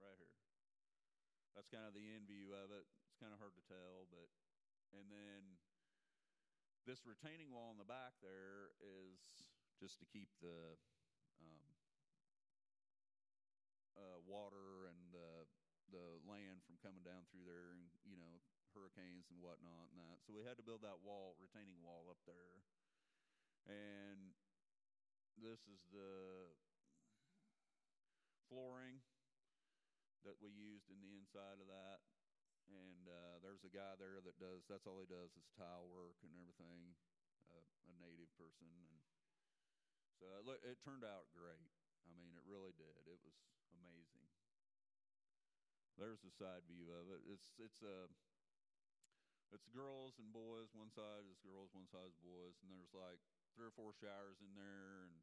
right 0.00 0.16
here. 0.16 0.36
That's 1.54 1.68
kind 1.68 1.84
of 1.84 1.92
the 1.92 2.06
end 2.06 2.30
view 2.30 2.54
of 2.56 2.70
it. 2.72 2.86
It's 3.10 3.18
kind 3.20 3.34
of 3.34 3.38
hard 3.42 3.54
to 3.58 3.64
tell, 3.66 4.06
but 4.08 4.30
and 4.96 5.06
then 5.10 5.60
this 6.88 7.06
retaining 7.06 7.52
wall 7.52 7.70
in 7.70 7.78
the 7.78 7.86
back 7.86 8.16
there 8.24 8.74
is 8.80 9.20
just 9.78 10.00
to 10.00 10.06
keep 10.08 10.32
the 10.40 10.74
um, 11.44 11.70
uh, 13.94 14.18
water 14.24 14.88
and 14.88 15.00
the 15.12 15.46
the 15.90 16.22
land 16.22 16.62
from 16.62 16.78
coming 16.78 17.02
down 17.02 17.26
through 17.28 17.44
there, 17.44 17.74
and 17.74 17.89
hurricanes 18.72 19.28
and 19.30 19.42
whatnot 19.42 19.90
and 19.92 19.98
that. 20.00 20.22
So 20.24 20.34
we 20.34 20.46
had 20.46 20.58
to 20.58 20.66
build 20.66 20.82
that 20.86 21.02
wall, 21.02 21.38
retaining 21.38 21.78
wall 21.82 22.06
up 22.10 22.20
there, 22.24 22.62
and 23.68 24.34
this 25.40 25.64
is 25.68 25.80
the 25.90 26.52
flooring 28.50 29.00
that 30.26 30.36
we 30.42 30.52
used 30.52 30.90
in 30.92 31.00
the 31.00 31.16
inside 31.16 31.62
of 31.62 31.68
that. 31.70 32.04
And 32.70 33.08
uh, 33.10 33.42
there's 33.42 33.66
a 33.66 33.72
guy 33.72 33.98
there 33.98 34.22
that 34.22 34.38
does 34.38 34.62
that's 34.70 34.86
all 34.86 35.02
he 35.02 35.08
does 35.08 35.34
is 35.34 35.48
tile 35.58 35.90
work 35.90 36.22
and 36.22 36.30
everything 36.38 36.94
uh, 37.50 37.66
a 37.90 37.94
native 37.98 38.30
person. 38.38 38.70
And 38.70 38.94
so 40.22 40.30
it, 40.38 40.46
look, 40.46 40.62
it 40.62 40.78
turned 40.78 41.02
out 41.02 41.26
great. 41.34 41.72
I 42.06 42.14
mean 42.14 42.30
it 42.38 42.46
really 42.46 42.70
did. 42.78 42.94
It 42.94 43.06
was 43.06 43.22
amazing. 43.74 44.28
There's 45.98 46.22
the 46.22 46.30
side 46.30 46.62
view 46.70 46.94
of 46.94 47.10
it. 47.10 47.26
It's 47.26 47.50
it's 47.58 47.82
a 47.82 48.06
it's 49.50 49.66
girls 49.70 50.18
and 50.18 50.30
boys 50.30 50.70
one 50.72 50.90
side 50.90 51.26
is 51.26 51.38
girls 51.42 51.70
one 51.74 51.86
side 51.90 52.10
is 52.10 52.18
boys 52.22 52.58
and 52.62 52.70
there's 52.70 52.94
like 52.94 53.20
three 53.54 53.68
or 53.68 53.74
four 53.74 53.90
showers 53.94 54.38
in 54.42 54.54
there 54.54 55.04
and 55.06 55.14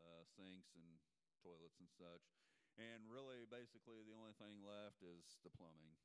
uh, 0.00 0.22
sinks 0.36 0.72
and 0.76 0.88
toilets 1.40 1.80
and 1.80 1.88
such 1.92 2.24
and 2.76 3.08
really 3.08 3.48
basically 3.48 4.04
the 4.04 4.16
only 4.16 4.36
thing 4.36 4.60
left 4.64 5.00
is 5.00 5.40
the 5.44 5.52
plumbing 5.52 5.96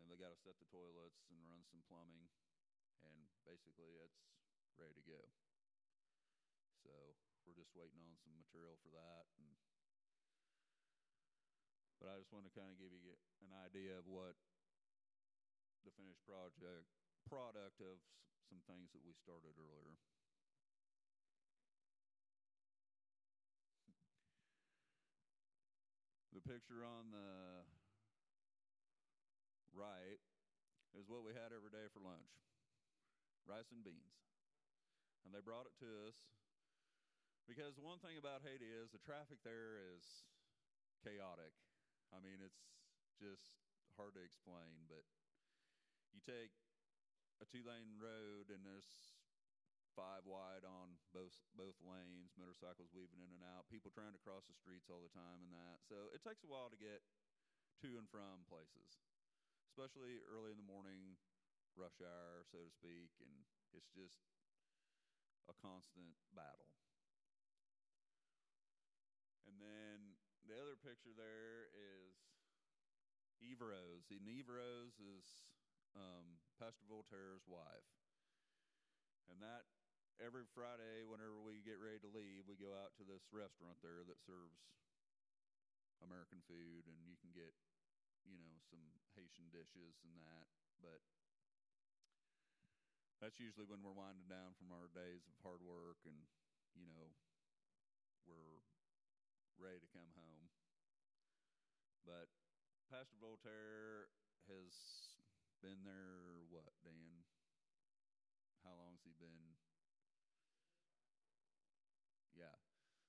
and 0.00 0.12
they 0.12 0.20
got 0.20 0.30
to 0.30 0.38
set 0.38 0.54
the 0.60 0.68
toilets 0.68 1.24
and 1.32 1.40
run 1.48 1.64
some 1.66 1.82
plumbing, 1.88 2.28
and 3.02 3.26
basically 3.42 3.96
it's 3.98 4.22
ready 4.76 4.94
to 4.94 5.02
go. 5.02 5.18
So 6.84 6.92
we're 7.42 7.58
just 7.58 7.74
waiting 7.74 7.98
on 8.06 8.14
some 8.20 8.36
material 8.38 8.78
for 8.84 8.92
that. 8.94 9.26
And, 9.40 9.50
but 11.98 12.12
I 12.12 12.20
just 12.20 12.30
want 12.30 12.46
to 12.46 12.54
kind 12.54 12.70
of 12.70 12.78
give 12.78 12.92
you 12.92 13.02
an 13.42 13.50
idea 13.66 13.96
of 13.98 14.06
what 14.06 14.38
the 15.86 15.94
finished 15.94 16.20
project 16.26 16.90
product 17.30 17.78
of 17.78 18.02
some 18.50 18.58
things 18.66 18.90
that 18.90 19.02
we 19.06 19.14
started 19.14 19.54
earlier. 19.54 19.94
the 26.36 26.44
picture 26.44 26.84
on 26.84 27.08
the 27.16 27.64
right 29.72 30.20
is 30.92 31.08
what 31.08 31.24
we 31.24 31.32
had 31.32 31.48
every 31.48 31.72
day 31.72 31.88
for 31.88 32.04
lunch 32.04 32.28
rice 33.48 33.70
and 33.70 33.80
beans. 33.86 34.26
And 35.22 35.30
they 35.30 35.40
brought 35.40 35.70
it 35.70 35.76
to 35.80 35.88
us 36.10 36.18
because 37.46 37.78
one 37.78 38.02
thing 38.02 38.18
about 38.18 38.42
Haiti 38.42 38.66
is 38.66 38.90
the 38.90 39.00
traffic 39.00 39.38
there 39.46 39.78
is 39.78 40.26
chaotic. 41.06 41.54
I 42.10 42.18
mean, 42.18 42.42
it's 42.42 42.66
just 43.22 43.54
hard 43.94 44.18
to 44.18 44.22
explain, 44.22 44.90
but 44.90 45.06
you 46.16 46.24
take 46.24 46.56
a 47.38 47.46
two 47.46 47.60
lane 47.62 48.00
road 48.00 48.48
and 48.48 48.64
there's 48.64 48.88
five 49.92 50.24
wide 50.24 50.64
on 50.64 50.96
both 51.12 51.36
both 51.52 51.76
lanes, 51.84 52.32
motorcycles 52.40 52.92
weaving 52.96 53.20
in 53.20 53.32
and 53.32 53.44
out, 53.44 53.68
people 53.68 53.92
trying 53.92 54.16
to 54.16 54.24
cross 54.24 54.48
the 54.48 54.56
streets 54.56 54.88
all 54.88 55.04
the 55.04 55.12
time 55.12 55.44
and 55.44 55.52
that. 55.52 55.84
So 55.84 56.08
it 56.16 56.24
takes 56.24 56.40
a 56.40 56.48
while 56.48 56.72
to 56.72 56.80
get 56.80 57.04
to 57.84 58.00
and 58.00 58.08
from 58.08 58.48
places 58.48 59.06
especially 59.76 60.24
early 60.32 60.48
in 60.48 60.56
the 60.56 60.64
morning, 60.64 61.20
rush 61.76 62.00
hour, 62.00 62.40
so 62.48 62.64
to 62.64 62.72
speak, 62.72 63.12
and 63.20 63.44
it's 63.76 63.92
just 63.92 64.24
a 65.52 65.54
constant 65.60 66.16
battle. 66.32 66.72
And 69.44 69.60
then 69.60 70.16
the 70.48 70.56
other 70.56 70.80
picture 70.80 71.12
there 71.12 71.68
is 71.76 72.16
Eve 73.36 73.60
Rose. 73.60 74.08
And 74.08 74.24
Eve 74.24 74.48
is 74.96 75.28
um, 75.96 76.38
Pastor 76.60 76.84
Voltaire's 76.86 77.48
wife. 77.48 77.90
And 79.26 79.42
that 79.42 79.66
every 80.22 80.46
Friday, 80.54 81.02
whenever 81.02 81.40
we 81.42 81.64
get 81.64 81.82
ready 81.82 81.98
to 82.04 82.10
leave, 82.12 82.46
we 82.46 82.54
go 82.60 82.76
out 82.76 82.94
to 83.00 83.04
this 83.04 83.26
restaurant 83.34 83.80
there 83.82 84.06
that 84.06 84.22
serves 84.22 84.60
American 86.04 86.44
food, 86.46 86.86
and 86.86 87.00
you 87.08 87.16
can 87.18 87.32
get 87.32 87.56
you 88.26 88.42
know, 88.42 88.58
some 88.66 88.82
Haitian 89.14 89.48
dishes 89.54 90.02
and 90.02 90.14
that. 90.18 90.50
But 90.82 91.00
that's 93.22 93.38
usually 93.38 93.64
when 93.64 93.80
we're 93.80 93.96
winding 93.96 94.28
down 94.28 94.58
from 94.58 94.74
our 94.74 94.90
days 94.92 95.24
of 95.30 95.34
hard 95.40 95.62
work 95.62 96.02
and, 96.04 96.18
you 96.74 96.84
know, 96.84 97.14
we're 98.26 98.60
ready 99.56 99.80
to 99.80 99.94
come 99.94 100.10
home. 100.18 100.50
But 102.04 102.28
Pastor 102.90 103.16
Voltaire 103.18 104.10
has 104.50 104.74
been 105.66 105.82
there, 105.82 106.46
what, 106.46 106.70
Dan? 106.86 107.26
How 108.62 108.70
long's 108.78 109.02
he 109.02 109.10
been? 109.18 109.58
Yeah, 112.38 112.54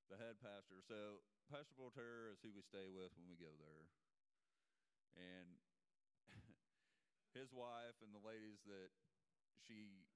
the 0.09 0.17
head 0.17 0.41
pastor. 0.41 0.81
So 0.81 1.21
Pastor 1.53 1.77
Voltaire 1.77 2.33
is 2.33 2.41
who 2.41 2.49
we 2.49 2.65
stay 2.65 2.89
with 2.89 3.13
when 3.13 3.29
we 3.29 3.37
go 3.37 3.53
there 3.61 3.93
and 5.13 5.61
his 7.37 7.53
wife 7.53 8.01
and 8.01 8.09
the 8.09 8.25
ladies 8.25 8.65
that 8.65 8.89
she 9.61 10.09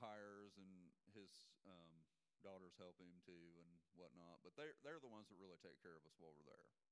hires 0.00 0.56
and 0.56 0.88
his 1.12 1.28
um, 1.68 1.92
daughters 2.40 2.72
help 2.80 2.96
him 2.96 3.20
too 3.20 3.52
and 3.60 3.68
whatnot. 4.00 4.40
But 4.40 4.56
they're 4.56 4.80
they're 4.80 5.04
the 5.04 5.12
ones 5.12 5.28
that 5.28 5.36
really 5.36 5.60
take 5.60 5.76
care 5.84 5.92
of 5.92 6.08
us 6.08 6.16
while 6.16 6.32
we're 6.32 6.48
there. 6.48 6.85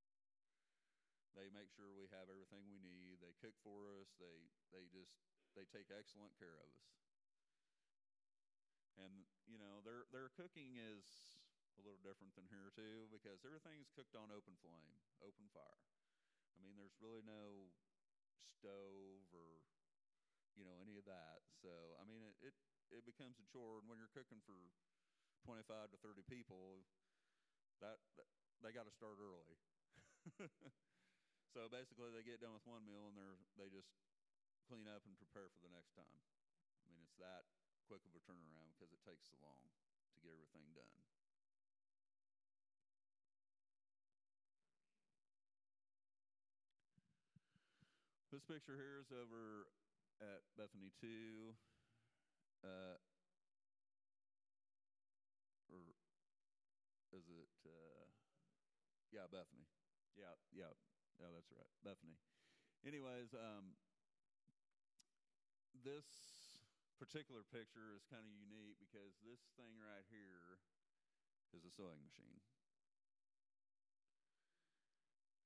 They 1.35 1.51
make 1.51 1.71
sure 1.75 1.91
we 1.93 2.07
have 2.15 2.31
everything 2.31 2.65
we 2.71 2.79
need. 2.79 3.19
They 3.21 3.35
cook 3.43 3.55
for 3.63 3.91
us. 4.01 4.15
They 4.19 4.51
they 4.71 4.87
just 4.91 5.19
they 5.59 5.67
take 5.67 5.91
excellent 5.91 6.35
care 6.39 6.55
of 6.59 6.71
us. 6.71 6.87
And 8.97 9.27
you 9.51 9.59
know 9.59 9.83
their 9.83 10.07
their 10.15 10.31
cooking 10.31 10.79
is 10.79 11.05
a 11.79 11.83
little 11.83 11.99
different 12.07 12.35
than 12.39 12.47
here 12.47 12.71
too 12.71 13.11
because 13.11 13.43
everything 13.43 13.83
is 13.83 13.91
cooked 13.91 14.15
on 14.15 14.31
open 14.31 14.55
flame, 14.63 14.95
open 15.19 15.51
fire. 15.51 15.91
I 16.55 16.63
mean, 16.63 16.79
there's 16.79 16.95
really 17.03 17.23
no 17.27 17.75
stove 18.55 19.27
or 19.35 19.63
you 20.57 20.65
know 20.65 20.79
any 20.83 20.97
of 20.99 21.07
that. 21.11 21.43
So 21.63 21.71
I 21.99 22.05
mean, 22.07 22.23
it 22.23 22.37
it, 22.43 22.55
it 22.91 23.05
becomes 23.07 23.39
a 23.43 23.47
chore, 23.51 23.83
and 23.83 23.89
when 23.91 23.99
you're 23.99 24.13
cooking 24.15 24.43
for 24.47 24.71
25 25.47 25.91
to 25.93 25.99
30 26.01 26.23
people, 26.27 26.87
that, 27.83 27.99
that 28.17 28.29
they 28.63 28.73
got 28.73 28.87
to 28.87 28.95
start 28.95 29.19
early. 29.21 29.59
so 31.55 31.71
basically, 31.71 32.11
they 32.11 32.27
get 32.27 32.43
done 32.43 32.51
with 32.51 32.67
one 32.67 32.83
meal 32.83 33.07
and 33.07 33.15
they're 33.15 33.39
they 33.55 33.71
just 33.71 33.95
clean 34.67 34.91
up 34.91 35.07
and 35.07 35.15
prepare 35.15 35.47
for 35.55 35.63
the 35.63 35.71
next 35.71 35.95
time. 35.95 36.19
I 36.83 36.91
mean, 36.91 36.99
it's 37.07 37.15
that 37.23 37.47
quick 37.87 38.03
of 38.03 38.13
a 38.19 38.23
turnaround 38.27 38.75
because 38.75 38.91
it 38.91 38.99
takes 39.07 39.31
so 39.31 39.39
long 39.39 39.63
to 39.63 40.19
get 40.19 40.35
everything 40.35 40.67
done. 40.75 40.99
This 48.35 48.43
picture 48.51 48.75
here 48.75 48.99
is 48.99 49.15
over 49.15 49.71
at 50.19 50.43
Bethany 50.59 50.91
2. 50.99 51.55
Uh, 52.67 52.99
or 55.71 55.95
is 57.15 57.31
it? 57.31 57.55
Uh, 57.63 58.11
yeah, 59.15 59.31
Bethany. 59.31 59.71
Yeah, 60.19 60.35
yeah, 60.51 60.75
yeah, 61.21 61.31
that's 61.31 61.51
right. 61.55 61.73
Bethany. 61.83 62.19
Anyways, 62.85 63.33
um, 63.33 63.79
this 65.83 66.07
particular 67.01 67.43
picture 67.45 67.93
is 67.97 68.07
kind 68.07 68.25
of 68.25 68.33
unique 68.33 68.79
because 68.81 69.17
this 69.25 69.43
thing 69.59 69.75
right 69.81 70.07
here 70.09 70.63
is 71.53 71.67
a 71.67 71.73
sewing 71.73 72.03
machine. 72.03 72.43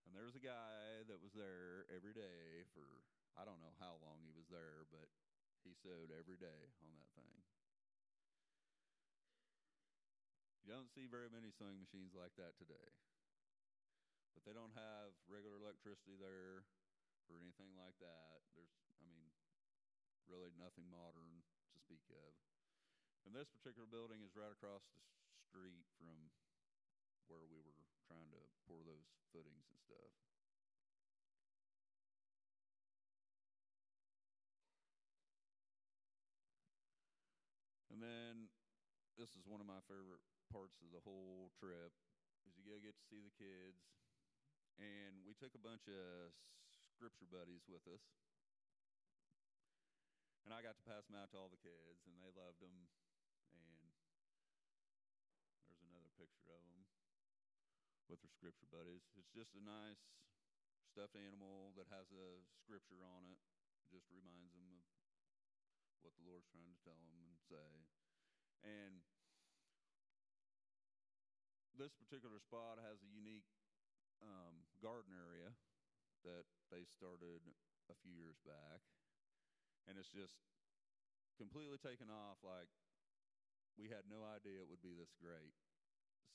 And 0.08 0.16
there's 0.16 0.36
a 0.36 0.42
guy 0.42 1.04
that 1.04 1.20
was 1.20 1.36
there 1.36 1.84
every 1.92 2.16
day 2.16 2.64
for 2.72 3.04
I 3.36 3.44
don't 3.44 3.60
know 3.62 3.76
how 3.78 4.00
long 4.02 4.24
he 4.24 4.34
was 4.34 4.48
there, 4.50 4.88
but 4.90 5.06
he 5.62 5.76
sewed 5.76 6.10
every 6.10 6.40
day 6.40 6.74
on 6.82 6.90
that 6.96 7.12
thing. 7.14 7.44
You 10.64 10.74
don't 10.74 10.90
see 10.90 11.06
very 11.08 11.30
many 11.30 11.52
sewing 11.54 11.78
machines 11.80 12.16
like 12.16 12.34
that 12.36 12.58
today. 12.58 12.92
But 14.38 14.46
they 14.46 14.54
don't 14.54 14.78
have 14.78 15.10
regular 15.26 15.58
electricity 15.58 16.14
there 16.14 16.62
or 17.26 17.42
anything 17.42 17.74
like 17.74 17.98
that. 17.98 18.38
There's, 18.54 18.70
I 18.86 19.02
mean, 19.02 19.34
really 20.30 20.54
nothing 20.54 20.86
modern 20.94 21.42
to 21.42 21.76
speak 21.82 22.06
of. 22.06 22.38
And 23.26 23.34
this 23.34 23.50
particular 23.50 23.90
building 23.90 24.22
is 24.22 24.38
right 24.38 24.54
across 24.54 24.86
the 24.94 25.02
street 25.42 25.90
from 25.98 26.30
where 27.26 27.50
we 27.50 27.58
were 27.58 27.82
trying 28.06 28.30
to 28.30 28.38
pour 28.62 28.78
those 28.86 29.10
footings 29.34 29.66
and 29.74 29.80
stuff. 29.82 30.14
And 37.90 37.98
then 37.98 38.46
this 39.18 39.34
is 39.34 39.50
one 39.50 39.58
of 39.58 39.66
my 39.66 39.82
favorite 39.90 40.22
parts 40.54 40.78
of 40.78 40.94
the 40.94 41.02
whole 41.02 41.50
trip 41.58 41.90
is 42.46 42.54
you 42.54 42.62
go 42.62 42.78
get 42.78 42.94
to 42.94 43.04
see 43.10 43.18
the 43.18 43.34
kids. 43.34 43.82
And 44.78 45.26
we 45.26 45.34
took 45.34 45.58
a 45.58 45.62
bunch 45.62 45.90
of 45.90 46.30
scripture 46.94 47.26
buddies 47.26 47.66
with 47.66 47.82
us. 47.90 48.02
And 50.46 50.54
I 50.54 50.62
got 50.62 50.78
to 50.78 50.86
pass 50.86 51.04
them 51.10 51.18
out 51.18 51.34
to 51.34 51.36
all 51.36 51.50
the 51.50 51.60
kids, 51.60 52.06
and 52.06 52.16
they 52.22 52.30
loved 52.32 52.62
them. 52.62 52.86
And 53.52 53.90
there's 55.66 55.82
another 55.82 56.14
picture 56.14 56.46
of 56.54 56.62
them 56.62 56.86
with 58.06 58.22
their 58.22 58.32
scripture 58.32 58.70
buddies. 58.70 59.02
It's 59.18 59.34
just 59.34 59.58
a 59.58 59.62
nice 59.66 60.00
stuffed 60.94 61.18
animal 61.18 61.74
that 61.74 61.90
has 61.90 62.08
a 62.14 62.46
scripture 62.62 63.02
on 63.02 63.26
it. 63.28 63.42
It 63.82 63.98
just 63.98 64.08
reminds 64.14 64.54
them 64.54 64.70
of 64.72 64.86
what 66.06 66.14
the 66.16 66.24
Lord's 66.24 66.48
trying 66.48 66.70
to 66.70 66.80
tell 66.86 66.96
them 67.02 67.18
and 67.18 67.34
say. 67.50 67.70
And 68.62 69.02
this 71.76 71.92
particular 71.98 72.38
spot 72.38 72.78
has 72.78 73.02
a 73.02 73.10
unique 73.10 73.57
um, 74.22 74.66
garden 74.82 75.14
area 75.14 75.54
that 76.26 76.46
they 76.70 76.84
started 76.86 77.42
a 77.88 77.96
few 78.02 78.12
years 78.12 78.38
back. 78.42 78.82
And 79.86 79.96
it's 79.96 80.12
just 80.12 80.36
completely 81.40 81.78
taken 81.78 82.10
off 82.10 82.42
like 82.44 82.68
we 83.78 83.88
had 83.88 84.10
no 84.10 84.26
idea 84.26 84.60
it 84.60 84.68
would 84.68 84.82
be 84.82 84.92
this 84.98 85.14
great. 85.16 85.54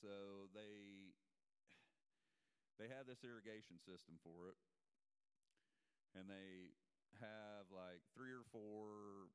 So 0.00 0.48
they 0.50 1.14
they 2.80 2.90
have 2.90 3.06
this 3.06 3.22
irrigation 3.22 3.78
system 3.78 4.18
for 4.24 4.50
it, 4.50 4.58
and 6.18 6.26
they 6.26 6.74
have 7.22 7.70
like 7.70 8.02
three 8.16 8.34
or 8.34 8.42
four 8.50 9.30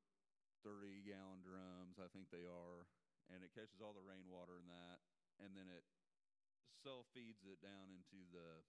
30 0.65 1.07
gallon 1.07 1.39
drums, 1.39 1.95
I 2.01 2.11
think 2.11 2.27
they 2.27 2.43
are, 2.43 2.83
and 3.31 3.39
it 3.39 3.55
catches 3.55 3.79
all 3.79 3.95
the 3.95 4.03
rainwater 4.03 4.59
in 4.59 4.67
that, 4.67 4.99
and 5.39 5.55
then 5.55 5.71
it 5.71 5.87
self 6.79 7.07
feeds 7.11 7.43
it 7.43 7.59
down 7.59 7.91
into 7.91 8.23
the 8.31 8.63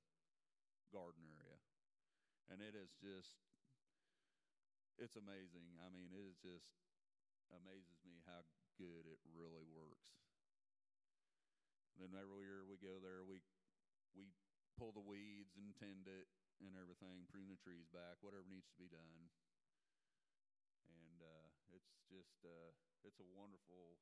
garden 0.91 1.23
area. 1.23 1.63
And 2.51 2.59
it 2.59 2.75
is 2.75 2.91
just, 2.99 3.39
it's 4.99 5.15
amazing. 5.15 5.79
I 5.79 5.89
mean, 5.95 6.11
it 6.11 6.19
is 6.27 6.35
just 6.43 6.67
amazes 7.55 8.03
me 8.03 8.19
how 8.27 8.43
good 8.75 9.07
it 9.07 9.23
really 9.31 9.67
works. 9.71 10.11
Then 11.99 12.11
every 12.17 12.49
year 12.49 12.67
we 12.67 12.81
go 12.81 12.99
there, 12.99 13.23
we 13.23 13.45
we 14.17 14.27
pull 14.75 14.91
the 14.91 15.05
weeds 15.05 15.55
and 15.55 15.77
tend 15.77 16.09
it 16.09 16.27
and 16.65 16.75
everything, 16.75 17.29
prune 17.29 17.53
the 17.53 17.61
trees 17.61 17.87
back, 17.93 18.19
whatever 18.25 18.49
needs 18.49 18.67
to 18.73 18.81
be 18.81 18.89
done. 18.89 19.29
And 20.89 21.19
uh, 21.21 21.49
it's 21.77 21.93
just 22.09 22.41
uh, 22.43 22.73
it's 23.05 23.21
a 23.21 23.29
wonderful 23.37 24.01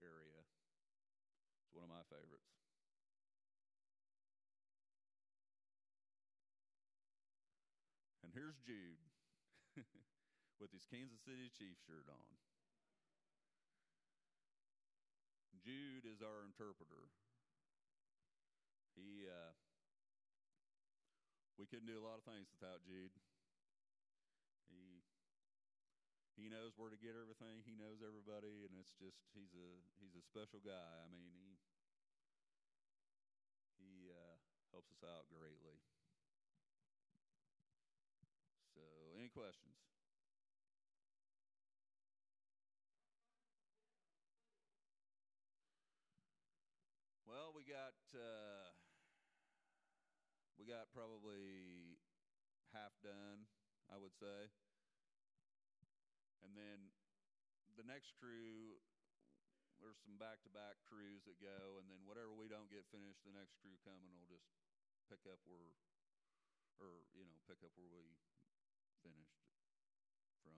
area. 0.00 0.42
It's 1.62 1.76
one 1.76 1.84
of 1.84 1.92
my 1.92 2.04
favorites. 2.08 2.63
Here's 8.34 8.58
Jude 8.66 8.98
with 10.58 10.74
his 10.74 10.82
Kansas 10.90 11.22
City 11.22 11.46
Chiefs 11.54 11.86
shirt 11.86 12.10
on. 12.10 12.34
Jude 15.62 16.02
is 16.02 16.18
our 16.18 16.42
interpreter. 16.42 17.14
He 18.98 19.30
uh, 19.30 19.54
we 21.62 21.70
couldn't 21.70 21.86
do 21.86 21.94
a 21.94 22.02
lot 22.02 22.18
of 22.18 22.26
things 22.26 22.50
without 22.50 22.82
Jude. 22.82 23.14
He 24.66 25.06
he 26.34 26.50
knows 26.50 26.74
where 26.74 26.90
to 26.90 26.98
get 26.98 27.14
everything. 27.14 27.62
He 27.62 27.78
knows 27.78 28.02
everybody, 28.02 28.66
and 28.66 28.74
it's 28.74 28.98
just 28.98 29.30
he's 29.30 29.54
a 29.54 29.70
he's 30.02 30.18
a 30.18 30.26
special 30.26 30.58
guy. 30.58 30.90
I 31.00 31.06
mean, 31.06 31.30
he 31.38 31.54
he 33.78 34.10
uh, 34.10 34.36
helps 34.74 34.90
us 34.90 35.06
out 35.06 35.30
greatly. 35.30 35.78
So, 38.74 38.82
any 39.14 39.23
questions? 39.34 39.74
Well, 47.26 47.50
we 47.50 47.66
got. 47.66 47.98
Uh, 48.14 48.70
we 50.54 50.70
got 50.70 50.86
probably 50.94 51.98
half 52.72 52.94
done, 53.02 53.50
I 53.90 53.98
would 53.98 54.14
say. 54.14 54.48
And 56.46 56.54
then 56.54 56.94
the 57.74 57.84
next 57.84 58.14
crew, 58.16 58.78
there's 59.82 59.98
some 60.06 60.16
back 60.16 60.40
to 60.46 60.50
back 60.52 60.78
crews 60.86 61.26
that 61.26 61.42
go, 61.42 61.76
and 61.82 61.90
then 61.90 62.00
whatever 62.06 62.32
we 62.32 62.46
don't 62.46 62.70
get 62.70 62.86
finished, 62.88 63.26
the 63.26 63.34
next 63.34 63.58
crew 63.58 63.74
coming 63.82 64.14
will 64.14 64.30
just 64.30 64.46
pick 65.10 65.26
up 65.28 65.42
where, 65.44 65.74
or, 66.78 67.04
you 67.12 67.26
know, 67.26 67.36
pick 67.44 67.60
up 67.60 67.74
where 67.74 67.90
we 67.90 68.14
finished 69.04 69.36
from. 70.40 70.56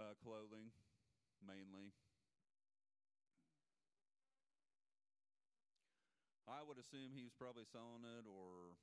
Uh, 0.00 0.16
clothing, 0.24 0.72
mainly. 1.44 1.92
I 6.48 6.60
would 6.64 6.76
assume 6.76 7.14
he 7.14 7.24
was 7.24 7.36
probably 7.36 7.64
selling 7.70 8.04
it, 8.04 8.24
or 8.28 8.76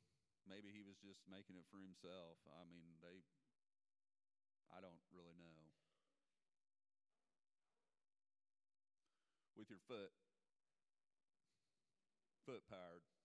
maybe 0.47 0.73
he 0.73 0.81
was 0.81 0.97
just 1.01 1.21
making 1.29 1.59
it 1.59 1.67
for 1.69 1.77
himself. 1.77 2.41
I 2.49 2.65
mean, 2.65 2.97
they, 3.03 3.21
I 4.73 4.81
don't 4.81 5.01
really 5.13 5.37
know. 5.37 5.69
With 9.53 9.69
your 9.69 9.83
foot, 9.85 10.15
foot 12.47 12.63
powered. 12.71 13.18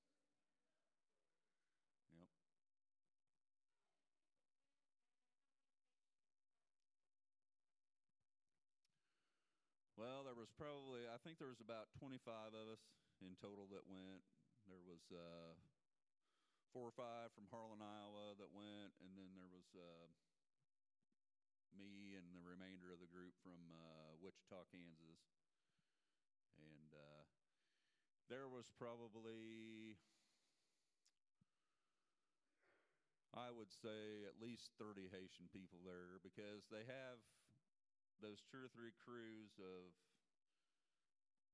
There 10.34 10.42
was 10.42 10.50
probably, 10.58 11.06
I 11.06 11.14
think 11.22 11.38
there 11.38 11.46
was 11.46 11.62
about 11.62 11.94
25 12.02 12.18
of 12.58 12.66
us 12.66 12.82
in 13.22 13.38
total 13.38 13.70
that 13.70 13.86
went. 13.86 14.26
There 14.66 14.82
was 14.82 15.06
uh, 15.14 15.54
four 16.74 16.90
or 16.90 16.96
five 16.98 17.30
from 17.38 17.46
Harlan, 17.54 17.78
Iowa 17.78 18.34
that 18.42 18.50
went, 18.50 18.98
and 18.98 19.14
then 19.14 19.30
there 19.38 19.46
was 19.46 19.70
uh, 19.78 20.10
me 21.78 22.18
and 22.18 22.34
the 22.34 22.42
remainder 22.42 22.90
of 22.90 22.98
the 22.98 23.06
group 23.06 23.30
from 23.46 23.62
uh, 23.78 24.18
Wichita, 24.18 24.66
Kansas. 24.74 25.22
And 26.58 26.90
uh, 26.90 27.22
there 28.26 28.50
was 28.50 28.66
probably, 28.74 29.94
I 33.30 33.54
would 33.54 33.70
say 33.70 34.26
at 34.26 34.42
least 34.42 34.74
30 34.82 35.14
Haitian 35.14 35.46
people 35.54 35.78
there 35.86 36.18
because 36.26 36.66
they 36.74 36.82
have 36.90 37.22
those 38.18 38.42
two 38.50 38.66
or 38.66 38.70
three 38.74 38.98
crews 38.98 39.54
of 39.62 39.94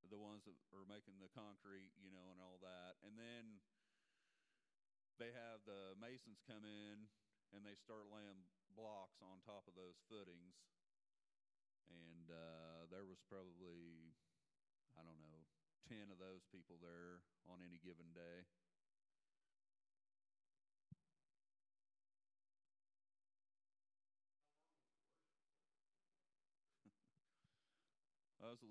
the 0.08 0.20
ones 0.20 0.48
that 0.48 0.56
are 0.72 0.88
making 0.88 1.20
the 1.20 1.28
concrete, 1.36 1.92
you 2.00 2.08
know, 2.08 2.32
and 2.32 2.40
all 2.40 2.56
that. 2.64 2.96
And 3.04 3.20
then 3.20 3.60
they 5.20 5.36
have 5.36 5.60
the 5.68 5.92
masons 6.00 6.40
come 6.48 6.64
in 6.64 7.12
and 7.52 7.60
they 7.66 7.76
start 7.76 8.08
laying 8.08 8.48
blocks 8.72 9.20
on 9.20 9.44
top 9.44 9.68
of 9.68 9.76
those 9.76 10.00
footings. 10.08 10.56
And 11.90 12.30
uh, 12.30 12.86
there 12.88 13.04
was 13.04 13.18
probably, 13.26 14.14
I 14.94 15.02
don't 15.02 15.18
know, 15.18 15.44
10 15.90 16.08
of 16.14 16.22
those 16.22 16.46
people 16.48 16.78
there 16.78 17.20
on 17.50 17.60
any 17.66 17.82
given 17.82 18.14
day. 18.14 18.46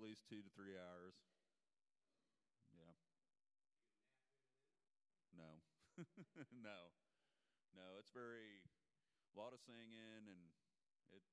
At 0.00 0.04
least 0.06 0.24
two 0.28 0.40
to 0.40 0.48
three 0.56 0.74
hours. 0.80 1.14
Yeah. 2.72 2.92
No. 5.34 5.60
no. 6.68 6.80
No, 7.74 7.86
it's 8.00 8.10
very 8.12 8.62
a 9.34 9.40
lot 9.40 9.52
of 9.54 9.60
singing 9.60 10.26
and 10.28 10.52
it 11.12 11.24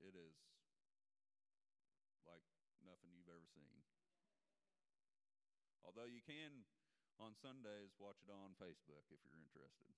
it 0.00 0.14
is 0.16 0.36
like 2.26 2.42
nothing 2.82 3.14
you've 3.14 3.28
ever 3.30 3.46
seen. 3.54 3.82
Although 5.84 6.06
you 6.06 6.20
can 6.22 6.64
on 7.20 7.36
Sundays 7.36 7.94
watch 7.98 8.18
it 8.22 8.30
on 8.30 8.54
Facebook 8.58 9.04
if 9.10 9.20
you're 9.22 9.38
interested. 9.38 9.94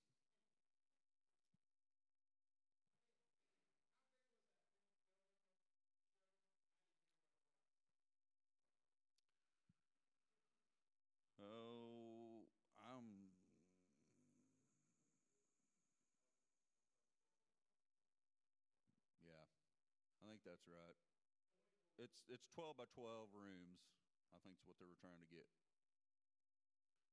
Oh, 11.41 12.49
I'm 12.83 13.31
yeah. 19.23 19.47
I 20.23 20.34
that's 20.45 20.69
right. 20.69 20.97
It's 21.99 22.23
it's 22.31 22.47
12 22.55 22.77
by 22.77 22.87
12 22.95 23.35
rooms. 23.35 23.83
I 24.35 24.39
think 24.43 24.59
is 24.59 24.67
what 24.67 24.79
they 24.79 24.87
were 24.87 24.99
trying 24.99 25.19
to 25.23 25.31
get 25.31 25.47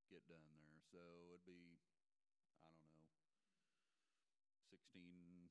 get 0.10 0.22
done 0.28 0.46
there. 0.54 0.78
So 0.92 1.00
it'd 1.34 1.46
be 1.46 1.80
I 2.70 2.74
don't 2.76 2.92
know 2.94 3.10
16 4.70 5.50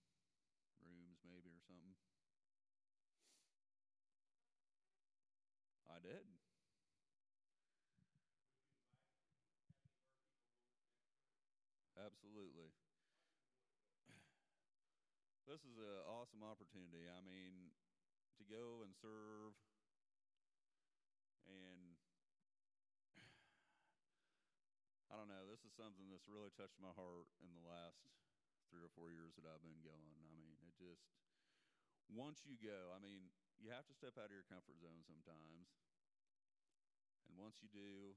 rooms 0.82 1.18
maybe 1.24 1.50
or 1.54 1.60
something. 1.66 1.94
I 5.88 5.98
did. 6.00 6.24
Absolutely. 11.96 12.72
This 15.50 15.66
is 15.66 15.82
an 15.82 16.06
awesome 16.06 16.46
opportunity. 16.46 17.10
I 17.10 17.18
mean, 17.26 17.74
to 18.38 18.46
go 18.46 18.86
and 18.86 18.94
serve 18.94 19.58
and 21.50 21.98
I 25.10 25.18
don't 25.18 25.26
know, 25.26 25.50
this 25.50 25.66
is 25.66 25.74
something 25.74 26.06
that's 26.06 26.30
really 26.30 26.54
touched 26.54 26.78
my 26.78 26.94
heart 26.94 27.26
in 27.42 27.50
the 27.50 27.66
last 27.66 27.98
three 28.70 28.78
or 28.78 28.94
four 28.94 29.10
years 29.10 29.34
that 29.34 29.42
I've 29.42 29.66
been 29.66 29.82
going. 29.82 30.22
I 30.22 30.30
mean, 30.30 30.54
it 30.62 30.70
just 30.78 31.10
once 32.06 32.46
you 32.46 32.54
go, 32.54 32.94
I 32.94 33.02
mean, 33.02 33.34
you 33.58 33.74
have 33.74 33.90
to 33.90 33.94
step 33.98 34.14
out 34.22 34.30
of 34.30 34.36
your 34.38 34.46
comfort 34.46 34.78
zone 34.78 35.02
sometimes. 35.02 35.66
And 37.26 37.34
once 37.42 37.58
you 37.58 37.66
do, 37.74 38.14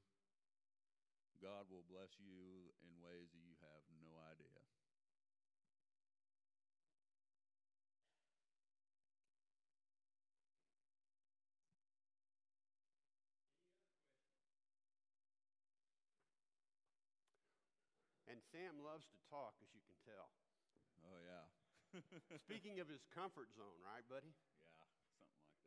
God 1.42 1.66
will 1.66 1.90
bless 1.90 2.14
you 2.22 2.78
in 2.86 2.94
ways 3.02 3.34
that 3.34 3.42
you 3.42 3.58
have 3.66 3.82
no 3.98 4.22
idea. 4.22 4.63
And 18.34 18.42
Sam 18.50 18.82
loves 18.82 19.06
to 19.14 19.20
talk, 19.30 19.54
as 19.62 19.70
you 19.78 19.86
can 19.86 19.94
tell. 20.10 20.34
Oh, 21.06 21.22
yeah. 21.22 21.46
Speaking 22.50 22.82
of 22.82 22.90
his 22.90 23.06
comfort 23.14 23.54
zone, 23.54 23.78
right, 23.86 24.02
buddy? 24.10 24.34
yeah, 24.34 24.90
something 25.06 25.30
like 25.38 25.46
that. 25.46 25.62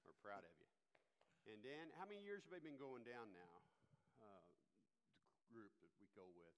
We're 0.00 0.16
proud 0.24 0.40
of 0.40 0.48
you. 0.56 0.64
And 1.52 1.60
Dan, 1.60 1.92
how 2.00 2.08
many 2.08 2.24
years 2.24 2.40
have 2.48 2.56
they 2.56 2.64
been 2.64 2.80
going 2.80 3.04
down 3.04 3.28
now? 3.36 3.56
Uh, 4.16 4.40
the 5.28 5.44
group 5.52 5.76
that 5.84 5.92
we 6.00 6.08
go 6.16 6.24
with, 6.32 6.56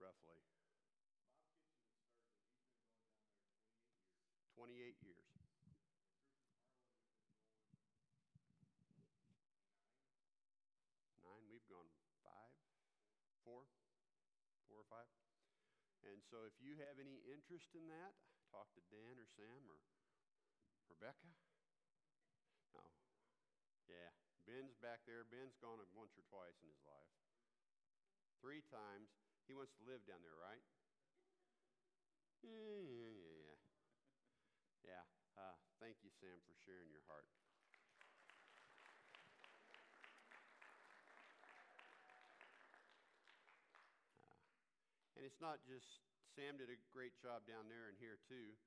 roughly. 0.00 0.40
28 4.56 4.72
years. 5.04 5.28
Nine, 11.20 11.44
we've 11.52 11.68
gone 11.68 11.92
five, 12.24 12.56
four, 13.44 13.68
four 14.66 14.82
or 14.82 14.88
five. 14.90 15.06
And 16.08 16.15
so 16.30 16.42
if 16.46 16.58
you 16.58 16.74
have 16.82 16.98
any 16.98 17.22
interest 17.30 17.74
in 17.78 17.86
that, 17.88 18.14
talk 18.50 18.66
to 18.74 18.82
Dan 18.90 19.18
or 19.18 19.26
Sam 19.38 19.62
or 19.70 19.78
Rebecca. 20.90 21.30
No. 22.74 22.82
Yeah. 23.86 24.10
Ben's 24.46 24.74
back 24.78 25.02
there. 25.06 25.26
Ben's 25.26 25.58
gone 25.58 25.82
once 25.94 26.14
or 26.18 26.22
twice 26.30 26.58
in 26.62 26.70
his 26.70 26.82
life. 26.86 27.10
Three 28.38 28.62
times. 28.70 29.10
He 29.46 29.54
wants 29.54 29.74
to 29.78 29.86
live 29.86 30.02
down 30.06 30.22
there, 30.22 30.38
right? 30.38 30.62
Yeah, 32.42 32.82
yeah, 32.82 33.10
yeah, 33.10 33.58
yeah. 34.86 35.04
Uh, 35.38 35.54
thank 35.82 35.98
you, 36.02 36.10
Sam, 36.18 36.38
for 36.46 36.54
sharing 36.62 36.90
your 36.90 37.02
heart. 37.06 37.26
Uh, 42.06 42.30
and 45.18 45.22
it's 45.26 45.40
not 45.42 45.58
just 45.66 46.06
Sam 46.36 46.60
did 46.60 46.68
a 46.68 46.76
great 46.92 47.16
job 47.16 47.48
down 47.48 47.72
there 47.72 47.88
and 47.88 47.96
here 47.96 48.20
too, 48.28 48.60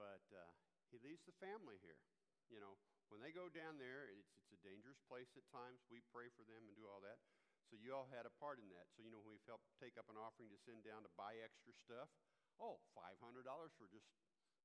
but 0.00 0.24
uh, 0.32 0.48
he 0.88 0.96
leaves 1.04 1.20
the 1.28 1.36
family 1.44 1.76
here. 1.84 2.00
You 2.48 2.56
know, 2.56 2.80
when 3.12 3.20
they 3.20 3.36
go 3.36 3.52
down 3.52 3.76
there, 3.76 4.08
it's, 4.08 4.32
it's 4.40 4.56
a 4.56 4.60
dangerous 4.64 4.96
place 5.04 5.28
at 5.36 5.44
times. 5.52 5.84
We 5.92 6.00
pray 6.08 6.32
for 6.32 6.40
them 6.48 6.64
and 6.64 6.72
do 6.72 6.88
all 6.88 7.04
that. 7.04 7.20
So 7.68 7.76
you 7.76 7.92
all 7.92 8.08
had 8.08 8.24
a 8.24 8.32
part 8.40 8.56
in 8.56 8.68
that. 8.72 8.88
So, 8.96 9.04
you 9.04 9.12
know, 9.12 9.20
we've 9.20 9.44
helped 9.44 9.68
take 9.76 10.00
up 10.00 10.08
an 10.08 10.16
offering 10.16 10.48
to 10.56 10.60
send 10.64 10.88
down 10.88 11.04
to 11.04 11.12
buy 11.12 11.36
extra 11.44 11.76
stuff, 11.76 12.08
oh, 12.56 12.80
$500 12.96 13.44
for 13.76 13.86
just 13.92 14.08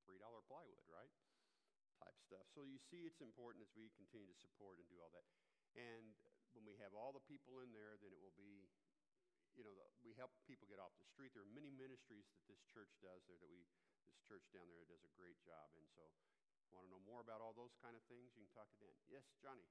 $3 0.08 0.16
plywood, 0.48 0.88
right? 0.88 1.12
Type 2.00 2.16
stuff. 2.24 2.48
So 2.56 2.64
you 2.64 2.80
see 2.80 3.04
it's 3.04 3.20
important 3.20 3.60
as 3.60 3.72
we 3.76 3.92
continue 4.00 4.28
to 4.28 4.40
support 4.40 4.80
and 4.80 4.88
do 4.88 4.96
all 5.04 5.12
that. 5.12 5.28
And 5.76 6.16
when 6.56 6.64
we 6.64 6.80
have 6.80 6.96
all 6.96 7.12
the 7.12 7.24
people 7.28 7.60
in 7.60 7.76
there, 7.76 8.00
then 8.00 8.08
it 8.12 8.20
will 8.24 8.36
be, 8.40 8.72
you 9.58 9.66
know, 9.66 9.74
the, 9.74 9.86
we 10.06 10.14
help 10.14 10.30
people 10.46 10.70
get 10.70 10.78
off 10.78 10.94
the 11.02 11.08
street. 11.10 11.34
There 11.34 11.42
are 11.42 11.50
many 11.50 11.74
ministries 11.74 12.30
that 12.30 12.46
this 12.46 12.62
church 12.70 12.94
does 13.02 13.26
there 13.26 13.42
that 13.42 13.50
we, 13.50 13.66
this 14.06 14.14
church 14.22 14.46
down 14.54 14.70
there 14.70 14.86
does 14.86 15.02
a 15.02 15.12
great 15.18 15.42
job. 15.42 15.74
And 15.74 15.84
so 15.90 16.06
want 16.70 16.86
to 16.86 16.90
know 16.94 17.02
more 17.02 17.18
about 17.18 17.42
all 17.42 17.56
those 17.58 17.74
kind 17.82 17.98
of 17.98 18.02
things, 18.06 18.30
you 18.38 18.46
can 18.46 18.54
talk 18.54 18.70
to 18.70 18.78
Dan. 18.78 18.94
Yes, 19.10 19.26
Johnny. 19.42 19.66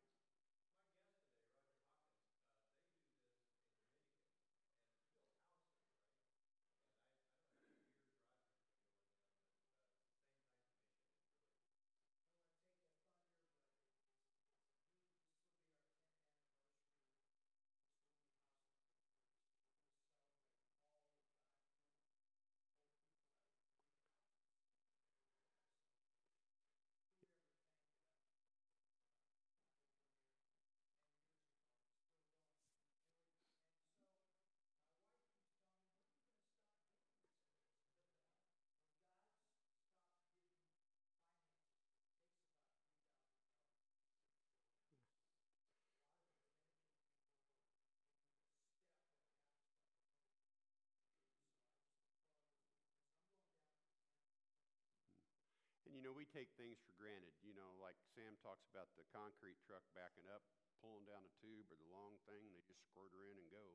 Know, 56.08 56.16
we 56.16 56.24
take 56.32 56.48
things 56.56 56.80
for 56.88 56.96
granted. 56.96 57.36
You 57.44 57.52
know, 57.52 57.76
like 57.84 58.00
Sam 58.16 58.40
talks 58.40 58.64
about 58.72 58.88
the 58.96 59.04
concrete 59.12 59.60
truck 59.68 59.84
backing 59.92 60.32
up, 60.32 60.40
pulling 60.80 61.04
down 61.04 61.28
a 61.28 61.32
tube 61.44 61.68
or 61.68 61.76
the 61.76 61.92
long 61.92 62.16
thing, 62.24 62.48
they 62.56 62.64
just 62.64 62.80
squirt 62.88 63.12
her 63.12 63.28
in 63.28 63.36
and 63.36 63.52
go. 63.52 63.68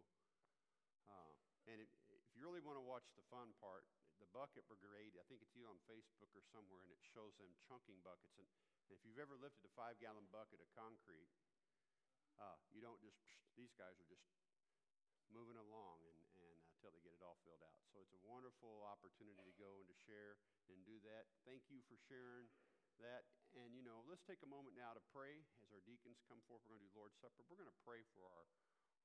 Uh, 1.05 1.37
and 1.69 1.77
it, 1.77 1.93
if 2.09 2.25
you 2.33 2.41
really 2.41 2.65
want 2.65 2.81
to 2.81 2.85
watch 2.89 3.05
the 3.13 3.27
fun 3.29 3.53
part, 3.61 3.85
the 4.17 4.25
bucket 4.33 4.65
brigade, 4.65 5.13
I 5.21 5.27
think 5.29 5.45
it's 5.45 5.53
either 5.53 5.69
on 5.69 5.77
Facebook 5.85 6.33
or 6.33 6.41
somewhere, 6.49 6.81
and 6.89 6.95
it 6.95 7.03
shows 7.05 7.37
them 7.37 7.53
chunking 7.69 8.01
buckets. 8.01 8.41
And, 8.41 8.49
and 8.89 8.97
if 8.97 9.05
you've 9.05 9.21
ever 9.21 9.37
lifted 9.37 9.69
a 9.69 9.73
five 9.77 10.01
gallon 10.01 10.25
bucket 10.33 10.63
of 10.63 10.71
concrete, 10.73 11.29
uh, 12.41 12.57
you 12.73 12.81
don't 12.81 13.03
just, 13.05 13.19
these 13.61 13.77
guys 13.77 13.99
are 14.01 14.09
just 14.09 14.25
moving 15.29 15.59
along 15.61 16.01
and 16.09 16.22
until 16.83 16.99
they 16.99 17.07
get 17.07 17.15
it 17.15 17.23
all 17.23 17.39
filled 17.47 17.63
out. 17.63 17.79
So 17.95 18.03
it's 18.03 18.11
a 18.11 18.27
wonderful 18.27 18.83
opportunity 18.91 19.39
to 19.47 19.55
go 19.55 19.79
and 19.79 19.87
to 19.87 19.95
share 20.03 20.35
and 20.67 20.83
do 20.83 20.99
that. 21.07 21.31
Thank 21.47 21.63
you 21.71 21.79
for 21.87 21.95
sharing 22.11 22.51
that. 22.99 23.23
And, 23.55 23.71
you 23.71 23.87
know, 23.87 24.03
let's 24.11 24.27
take 24.27 24.43
a 24.43 24.51
moment 24.51 24.75
now 24.75 24.91
to 24.91 25.03
pray 25.15 25.47
as 25.63 25.71
our 25.71 25.79
deacons 25.87 26.19
come 26.27 26.43
forth. 26.51 26.59
We're 26.67 26.75
going 26.75 26.83
to 26.83 26.91
do 26.91 26.99
Lord's 26.99 27.15
Supper. 27.23 27.47
We're 27.47 27.63
going 27.63 27.71
to 27.71 27.83
pray 27.87 28.03
for 28.19 28.27
our, 28.27 28.51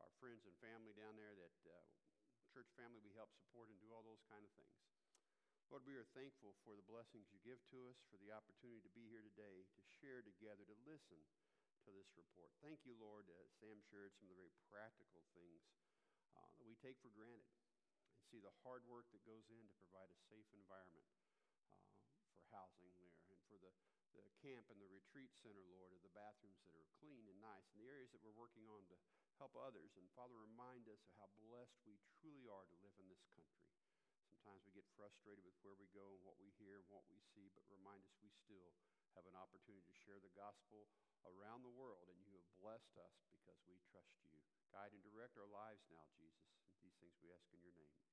our 0.01 0.09
friends 0.17 0.49
and 0.49 0.57
family 0.57 0.97
down 0.97 1.21
there 1.21 1.37
that 1.37 1.57
uh, 1.69 1.85
church 2.49 2.65
family 2.73 2.97
we 3.05 3.13
help 3.13 3.29
support 3.37 3.69
and 3.69 3.77
do 3.77 3.93
all 3.93 4.01
those 4.01 4.25
kind 4.25 4.41
of 4.41 4.49
things. 4.57 4.81
Lord, 5.69 5.85
we 5.85 5.93
are 6.01 6.09
thankful 6.17 6.57
for 6.65 6.73
the 6.73 6.87
blessings 6.89 7.29
you 7.29 7.37
give 7.45 7.61
to 7.69 7.93
us, 7.93 8.01
for 8.09 8.17
the 8.17 8.33
opportunity 8.33 8.81
to 8.81 8.89
be 8.97 9.05
here 9.05 9.21
today, 9.21 9.69
to 9.77 9.81
share 10.01 10.25
together, 10.25 10.65
to 10.65 10.77
listen 10.81 11.21
to 11.85 11.93
this 11.93 12.09
report. 12.17 12.49
Thank 12.65 12.89
you, 12.89 12.97
Lord. 12.97 13.29
Uh, 13.29 13.45
Sam 13.61 13.77
shared 13.85 14.17
some 14.17 14.25
of 14.25 14.33
the 14.33 14.41
very 14.41 14.55
practical 14.65 15.21
things 15.37 15.61
uh, 16.33 16.41
that 16.57 16.65
we 16.65 16.73
take 16.81 16.97
for 17.05 17.13
granted 17.13 17.45
see 18.27 18.43
the 18.43 18.51
hard 18.67 18.83
work 18.91 19.07
that 19.15 19.23
goes 19.23 19.47
in 19.47 19.63
to 19.71 19.75
provide 19.79 20.11
a 20.11 20.19
safe 20.27 20.47
environment 20.51 21.07
uh, 21.95 22.19
for 22.35 22.43
housing 22.51 22.91
there 22.99 23.15
and 23.31 23.39
for 23.47 23.55
the, 23.55 23.71
the 24.11 24.27
camp 24.43 24.67
and 24.67 24.83
the 24.83 24.91
retreat 24.91 25.31
center, 25.39 25.63
Lord, 25.71 25.95
of 25.95 26.03
the 26.03 26.11
bathrooms 26.11 26.59
that 26.67 26.75
are 26.75 26.87
clean 26.99 27.23
and 27.31 27.39
nice 27.39 27.71
and 27.71 27.79
the 27.79 27.87
areas 27.87 28.11
that 28.11 28.19
we're 28.19 28.35
working 28.35 28.67
on 28.67 28.83
to 28.91 28.95
help 29.39 29.55
others. 29.55 29.95
And 29.95 30.11
Father, 30.11 30.35
remind 30.35 30.91
us 30.91 30.99
of 31.07 31.13
how 31.15 31.29
blessed 31.39 31.79
we 31.87 31.95
truly 32.19 32.51
are 32.51 32.67
to 32.67 32.77
live 32.83 32.95
in 32.99 33.07
this 33.07 33.23
country. 33.31 33.71
Sometimes 34.27 34.59
we 34.67 34.75
get 34.75 34.87
frustrated 34.99 35.47
with 35.47 35.55
where 35.63 35.79
we 35.79 35.87
go 35.95 36.11
and 36.11 36.21
what 36.27 36.35
we 36.35 36.51
hear 36.59 36.83
and 36.83 36.89
what 36.91 37.07
we 37.07 37.23
see, 37.31 37.47
but 37.55 37.63
remind 37.71 38.03
us 38.03 38.11
we 38.19 38.31
still 38.43 38.75
have 39.15 39.23
an 39.23 39.39
opportunity 39.39 39.87
to 39.87 40.01
share 40.03 40.19
the 40.19 40.33
gospel 40.35 40.91
around 41.25 41.63
the 41.63 41.73
world, 41.73 42.11
and 42.11 42.19
you 42.27 42.35
have 42.35 42.47
blessed 42.59 42.95
us 42.99 43.15
because 43.31 43.57
we 43.65 43.79
trust 43.87 44.13
you. 44.23 44.39
Guide 44.71 44.93
and 44.93 45.03
direct 45.03 45.39
our 45.39 45.49
lives 45.49 45.87
now, 45.89 46.05
Jesus. 46.15 46.53
These 46.83 46.95
things 47.01 47.17
we 47.23 47.33
ask 47.33 47.49
in 47.55 47.63
your 47.63 47.75
name. 47.75 48.07